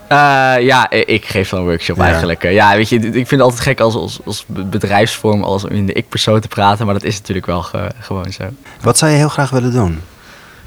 Eh, 0.09 0.55
ja, 0.61 0.91
ik 0.91 1.25
geef 1.25 1.49
dan 1.49 1.59
een 1.61 1.65
workshop 1.67 1.97
Ja. 1.97 2.05
eigenlijk. 2.05 2.45
Eh, 2.45 2.53
ja, 2.53 2.77
weet 2.77 2.89
je, 2.89 2.97
ik 2.97 3.13
vind 3.13 3.31
het 3.31 3.41
altijd 3.41 3.61
gek 3.61 3.81
als, 3.81 3.95
als, 3.95 4.19
als 4.25 4.45
be- 4.47 4.65
bedrijfsvorm, 4.65 5.43
als 5.43 5.65
om 5.65 5.71
in 5.71 5.87
de 5.87 5.93
ik-persoon 5.93 6.41
te 6.41 6.49
praten. 6.49 6.85
Maar 6.85 6.95
dat 6.95 7.03
is 7.05 7.19
natuurlijk 7.19 7.47
wel 7.47 7.63
ge- 7.63 7.91
gewoon 8.01 8.33
zo. 8.33 8.45
Wat 8.81 8.99
zou 8.99 9.11
je 9.11 9.17
heel 9.17 9.29
graag 9.29 9.51
willen 9.51 9.73
doen? 9.73 9.93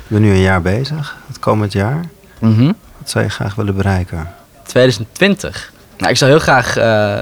Je 0.07 0.15
bent 0.15 0.21
nu 0.23 0.31
een 0.31 0.39
jaar 0.41 0.61
bezig, 0.61 1.17
het 1.27 1.39
komend 1.39 1.73
jaar. 1.73 2.03
Mhm. 2.39 2.65
Wat 2.97 3.09
zou 3.09 3.23
je 3.23 3.29
graag 3.29 3.55
willen 3.55 3.75
bereiken? 3.75 4.29
2020. 4.63 5.71
Nou, 5.97 6.11
ik 6.11 6.17
zou 6.17 6.31
heel 6.31 6.39
graag 6.39 6.77
eh, 6.77 7.21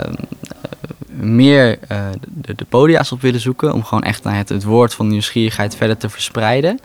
meer 1.07 1.79
de, 2.27 2.55
de 2.55 2.65
podia's 2.69 3.11
op 3.11 3.21
willen 3.21 3.39
zoeken. 3.39 3.73
Om 3.73 3.83
gewoon 3.83 4.03
echt 4.03 4.23
het, 4.23 4.49
het 4.49 4.63
woord 4.63 4.93
van 4.93 5.07
nieuwsgierigheid 5.07 5.75
verder 5.75 5.97
te 5.97 6.09
verspreiden. 6.09 6.79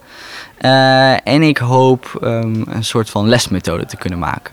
En 1.24 1.42
ik 1.42 1.58
hoop 1.58 2.18
ehm, 2.22 2.62
een 2.68 2.84
soort 2.84 3.10
van 3.10 3.28
lesmethode 3.28 3.86
te 3.86 3.96
kunnen 3.96 4.18
maken. 4.18 4.52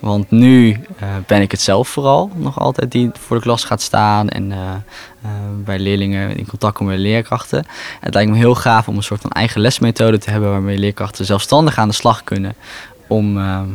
Want 0.00 0.30
nu 0.30 0.80
eh, 0.98 1.08
ben 1.26 1.40
ik 1.40 1.50
het 1.50 1.60
zelf 1.60 1.88
vooral 1.88 2.30
nog 2.34 2.58
altijd 2.60 2.92
die 2.92 3.10
voor 3.12 3.36
de 3.36 3.42
klas 3.42 3.64
gaat 3.64 3.82
staan 3.82 4.28
en 4.28 4.52
eh, 4.52 4.58
eh, 5.22 5.30
bij 5.64 5.78
leerlingen 5.78 6.36
in 6.36 6.46
contact 6.46 6.74
komen 6.74 6.92
met 6.92 7.02
leerkrachten. 7.02 7.64
Het 8.00 8.14
lijkt 8.14 8.30
me 8.30 8.36
heel 8.36 8.54
gaaf 8.54 8.88
om 8.88 8.96
een 8.96 9.02
soort 9.02 9.20
van 9.20 9.30
eigen 9.30 9.60
lesmethode 9.60 10.18
te 10.18 10.30
hebben 10.30 10.50
waarmee 10.50 10.78
leerkrachten 10.78 11.24
zelfstandig 11.24 11.78
aan 11.78 11.88
de 11.88 11.94
slag 11.94 12.24
kunnen 12.24 12.54
om 13.06 13.38
ehm, 13.38 13.68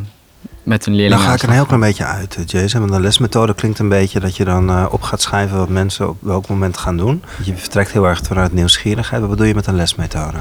met 0.63 0.86
hun 0.86 0.95
leerlingen 0.95 1.17
Dan 1.17 1.26
ga 1.26 1.32
aan 1.32 1.36
ik 1.36 1.41
de 1.41 1.47
een 1.47 1.54
heel 1.54 1.65
klein 1.65 1.82
beetje 1.82 2.06
uit, 2.06 2.36
eh, 2.36 2.45
Jason. 2.45 2.80
Want 2.80 2.93
een 2.93 3.02
lesmethode 3.02 3.54
klinkt 3.54 3.80
een 3.80 3.89
beetje 3.89 4.19
dat 4.19 4.36
je 4.36 4.45
dan 4.45 4.69
eh, 4.69 4.86
op 4.89 5.02
gaat 5.02 5.21
schrijven 5.21 5.58
wat 5.58 5.69
mensen 5.69 6.10
op 6.10 6.17
welk 6.19 6.47
moment 6.47 6.78
gaan 6.78 6.97
doen. 6.97 7.24
Je 7.43 7.54
vertrekt 7.56 7.91
heel 7.91 8.06
erg 8.06 8.21
vanuit 8.24 8.54
nieuwsgierigheid. 8.54 9.21
Wat 9.21 9.30
bedoel 9.30 9.45
je 9.45 9.56
met 9.56 9.67
een 9.67 9.76
lesmethode? 9.76 10.38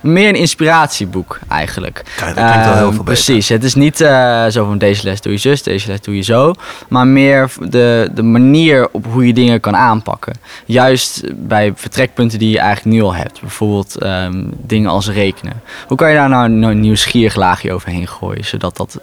Meer 0.00 0.28
een 0.28 0.34
inspiratieboek 0.34 1.38
eigenlijk. 1.48 2.02
Kijk, 2.16 2.34
dat 2.34 2.44
klinkt 2.44 2.64
wel 2.64 2.74
heel 2.74 2.82
Ehm, 2.82 2.94
veel 2.94 3.04
beter. 3.04 3.04
Precies, 3.04 3.48
het 3.48 3.64
is 3.64 3.74
niet 3.74 4.00
eh, 4.00 4.46
zo 4.46 4.64
van 4.64 4.78
deze 4.78 5.04
les 5.04 5.20
doe 5.20 5.32
je 5.32 5.38
zus, 5.38 5.62
deze 5.62 5.86
les 5.86 6.00
doe 6.00 6.16
je 6.16 6.22
zo. 6.22 6.52
Maar 6.88 7.06
meer 7.06 7.50
de, 7.58 8.10
de 8.14 8.22
manier 8.22 8.88
op 8.92 9.06
hoe 9.12 9.26
je 9.26 9.32
dingen 9.32 9.60
kan 9.60 9.76
aanpakken. 9.76 10.34
Juist 10.66 11.22
bij 11.36 11.72
vertrekpunten 11.76 12.38
die 12.38 12.50
je 12.50 12.58
eigenlijk 12.58 12.96
nu 12.96 13.02
al 13.02 13.14
hebt. 13.14 13.40
Bijvoorbeeld 13.40 13.96
ehm, 13.96 14.44
dingen 14.62 14.90
als 14.90 15.08
rekenen. 15.08 15.62
Hoe 15.86 15.96
kan 15.96 16.08
je 16.08 16.16
daar 16.16 16.28
nou 16.28 16.70
een 16.70 16.80
nieuwsgierig 16.80 17.36
laagje 17.36 17.72
overheen 17.72 18.08
gooien, 18.08 18.44
zodat 18.44 18.76
dat 18.76 18.98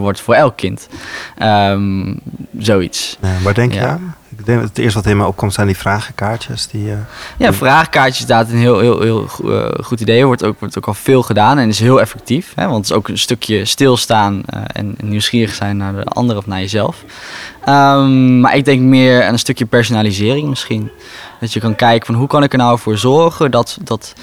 wordt 0.00 0.20
voor 0.20 0.34
elk 0.34 0.56
kind? 0.56 0.88
Ehm, 1.38 2.14
zoiets. 2.58 3.16
Eh, 3.20 3.30
waar 3.42 3.54
denk 3.54 3.72
je 3.72 3.80
Ja. 3.80 3.88
aan? 3.88 4.14
Ik 4.38 4.46
denk 4.46 4.60
dat 4.60 4.68
het 4.68 4.78
eerste 4.78 4.98
wat 5.00 5.10
in 5.10 5.16
me 5.16 5.26
opkomt 5.26 5.52
zijn 5.54 5.66
die 5.66 5.76
vragenkaartjes. 5.76 6.66
Die, 6.66 6.90
eh, 6.90 6.98
Ja, 7.36 7.52
vraagkaartjes 7.52 8.14
is 8.14 8.20
inderdaad 8.20 8.52
een 8.52 8.58
heel, 8.58 8.80
heel, 8.80 9.00
heel 9.00 9.28
eh, 9.44 9.84
goed 9.84 10.00
idee. 10.00 10.26
Wordt 10.26 10.44
ook, 10.44 10.60
wordt 10.60 10.78
ook 10.78 10.86
al 10.86 10.94
veel 10.94 11.22
gedaan 11.22 11.58
en 11.58 11.68
is 11.68 11.78
heel 11.80 12.00
effectief. 12.00 12.52
Hè? 12.54 12.64
Want 12.64 12.76
het 12.76 12.84
is 12.84 12.92
ook 12.92 13.08
een 13.08 13.18
stukje 13.18 13.64
stilstaan 13.64 14.42
eh, 14.46 14.60
en 14.66 14.94
nieuwsgierig 15.02 15.54
zijn 15.54 15.76
naar 15.76 15.92
de 15.92 16.04
ander 16.04 16.36
of 16.36 16.46
naar 16.46 16.60
jezelf. 16.60 17.04
Ehm, 17.64 18.40
maar 18.40 18.56
ik 18.56 18.64
denk 18.64 18.80
meer 18.80 19.24
aan 19.24 19.32
een 19.32 19.38
stukje 19.38 19.66
personalisering 19.66 20.48
misschien. 20.48 20.90
Dat 21.40 21.52
je 21.52 21.60
kan 21.60 21.74
kijken 21.74 22.06
van 22.06 22.14
hoe 22.14 22.26
kan 22.26 22.42
ik 22.42 22.52
er 22.52 22.58
nou 22.58 22.78
voor 22.78 22.98
zorgen 22.98 23.50
dat, 23.50 23.78
dat 23.82 24.14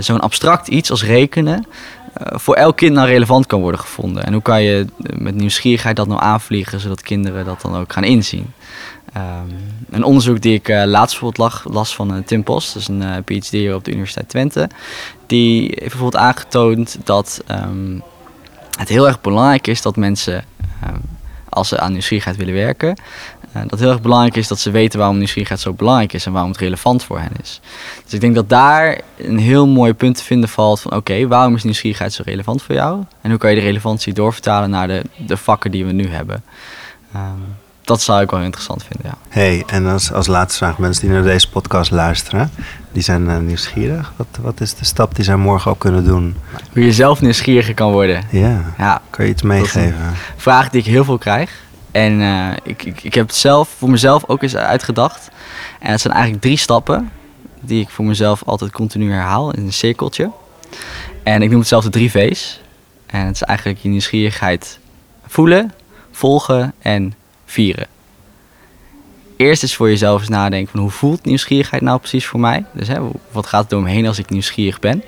zo'n 0.00 0.20
abstract 0.20 0.68
iets 0.68 0.90
als 0.90 1.04
rekenen 1.04 1.66
voor 2.16 2.54
elk 2.54 2.76
kind 2.76 2.92
nou 2.92 3.08
relevant 3.08 3.46
kan 3.46 3.60
worden 3.60 3.80
gevonden. 3.80 4.24
En 4.24 4.32
hoe 4.32 4.42
kan 4.42 4.62
je 4.62 4.86
eh, 5.02 5.18
met 5.18 5.34
nieuwsgierigheid 5.34 5.96
dat 5.96 6.08
nou 6.08 6.20
aanvliegen 6.20 6.80
zodat 6.80 7.02
kinderen 7.02 7.44
dat 7.44 7.60
dan 7.60 7.76
ook 7.76 7.92
gaan 7.92 8.04
inzien. 8.04 8.52
Ehm, 9.12 9.48
een 9.90 10.04
onderzoek 10.04 10.40
die 10.40 10.54
ik 10.54 10.68
eh, 10.68 10.84
laatst 10.84 11.20
bijvoorbeeld 11.20 11.52
lag, 11.52 11.64
las 11.72 11.94
van 11.94 12.14
eh, 12.14 12.22
Tim 12.22 12.42
Post, 12.42 12.72
dat 12.72 12.82
is 12.82 12.88
een 12.88 13.02
eh, 13.02 13.16
PhD 13.24 13.74
op 13.74 13.84
de 13.84 13.90
Universiteit 13.90 14.28
Twente. 14.28 14.68
Die 15.26 15.60
heeft 15.60 15.78
bijvoorbeeld 15.78 16.16
aangetoond 16.22 16.98
dat 17.04 17.42
ehm, 17.46 17.98
het 18.78 18.88
heel 18.88 19.06
erg 19.06 19.20
belangrijk 19.20 19.66
is 19.66 19.82
dat 19.82 19.96
mensen, 19.96 20.44
ehm, 20.82 20.98
als 21.48 21.68
ze 21.68 21.78
aan 21.78 21.92
nieuwsgierigheid 21.92 22.36
willen 22.36 22.54
werken, 22.54 22.88
eh, 22.88 22.96
dat 23.62 23.70
het 23.70 23.80
heel 23.80 23.90
erg 23.90 24.00
belangrijk 24.00 24.36
is 24.36 24.48
dat 24.48 24.58
ze 24.58 24.70
weten 24.70 24.98
waarom 24.98 25.16
nieuwsgierigheid 25.16 25.60
zo 25.60 25.72
belangrijk 25.72 26.12
is 26.12 26.26
en 26.26 26.32
waarom 26.32 26.50
het 26.50 26.60
relevant 26.60 27.04
voor 27.04 27.18
hen 27.18 27.32
is. 27.42 27.60
Dus 28.04 28.12
ik 28.12 28.20
denk 28.20 28.34
dat 28.34 28.48
daar 28.48 29.00
een 29.18 29.38
heel 29.38 29.66
mooi 29.66 29.94
punt 29.94 30.16
te 30.16 30.24
vinden 30.24 30.48
valt 30.48 30.80
van 30.80 30.92
oké, 30.92 31.26
waarom 31.26 31.54
is 31.54 31.62
nieuwsgierigheid 31.62 32.12
zo 32.12 32.22
relevant 32.26 32.62
voor 32.62 32.74
jou? 32.74 33.04
En 33.20 33.30
hoe 33.30 33.38
kan 33.38 33.50
je 33.50 33.56
de 33.56 33.62
relevantie 33.62 34.12
doorvertalen 34.12 34.70
naar 34.70 34.88
de, 34.88 35.02
de 35.26 35.36
vakken 35.36 35.70
die 35.70 35.84
we 35.84 35.92
nu 35.92 36.08
hebben? 36.08 36.44
Ehm, 37.12 37.40
dat 37.84 38.02
zou 38.02 38.22
ik 38.22 38.30
wel 38.30 38.40
interessant 38.40 38.84
vinden, 38.84 39.10
ja. 39.10 39.16
Hey, 39.28 39.62
en 39.66 39.86
als, 39.86 40.12
als 40.12 40.26
laatste 40.26 40.58
vraag, 40.58 40.78
mensen 40.78 41.02
die 41.02 41.12
naar 41.12 41.22
deze 41.22 41.50
podcast 41.50 41.90
luisteren, 41.90 42.50
die 42.92 43.02
zijn 43.02 43.22
uh, 43.22 43.38
nieuwsgierig. 43.38 44.12
Wat, 44.16 44.26
wat 44.40 44.60
is 44.60 44.74
de 44.74 44.84
stap 44.84 45.14
die 45.14 45.24
zij 45.24 45.36
morgen 45.36 45.70
ook 45.70 45.78
kunnen 45.78 46.04
doen? 46.04 46.36
Hoe 46.72 46.84
je 46.84 46.92
zelf 46.92 47.20
nieuwsgieriger 47.20 47.74
kan 47.74 47.92
worden. 47.92 48.22
Ja, 48.30 48.62
Ja, 48.78 49.00
kan 49.10 49.24
je 49.24 49.30
iets 49.30 49.42
meegeven? 49.42 50.14
vraag 50.36 50.70
die 50.70 50.80
ik 50.80 50.86
heel 50.86 51.04
veel 51.04 51.18
krijg. 51.18 51.62
En 51.94 52.20
eh, 52.20 52.50
ik, 52.62 52.82
ik, 52.82 53.02
ik 53.02 53.14
heb 53.14 53.26
het 53.26 53.36
zelf 53.36 53.68
voor 53.68 53.90
mezelf 53.90 54.24
ook 54.26 54.42
eens 54.42 54.56
uitgedacht. 54.56 55.30
En 55.80 55.90
het 55.90 56.00
zijn 56.00 56.12
eigenlijk 56.12 56.42
drie 56.42 56.56
stappen 56.56 57.10
die 57.60 57.80
ik 57.80 57.88
voor 57.88 58.04
mezelf 58.04 58.42
altijd 58.44 58.70
continu 58.70 59.12
herhaal 59.12 59.52
in 59.52 59.62
een 59.62 59.72
cirkeltje. 59.72 60.30
En 61.22 61.42
ik 61.42 61.50
noem 61.50 61.58
het 61.58 61.68
zelf 61.68 61.84
de 61.84 61.90
drie 61.90 62.10
V's. 62.10 62.60
En 63.06 63.26
het 63.26 63.34
is 63.34 63.42
eigenlijk 63.42 63.78
je 63.78 63.88
nieuwsgierigheid 63.88 64.78
voelen, 65.26 65.72
volgen 66.10 66.74
en 66.78 67.14
vieren. 67.44 67.86
Eerst 69.36 69.62
is 69.62 69.76
voor 69.76 69.88
jezelf 69.88 70.20
eens 70.20 70.28
nadenken 70.28 70.70
van 70.70 70.80
hoe 70.80 70.90
voelt 70.90 71.24
nieuwsgierigheid 71.24 71.82
nou 71.82 71.98
precies 71.98 72.26
voor 72.26 72.40
mij? 72.40 72.64
Dus 72.72 72.88
hè, 72.88 73.00
wat 73.30 73.46
gaat 73.46 73.62
er 73.62 73.68
door 73.68 73.82
me 73.82 73.90
heen 73.90 74.06
als 74.06 74.18
ik 74.18 74.30
nieuwsgierig 74.30 74.80
ben? 74.80 75.02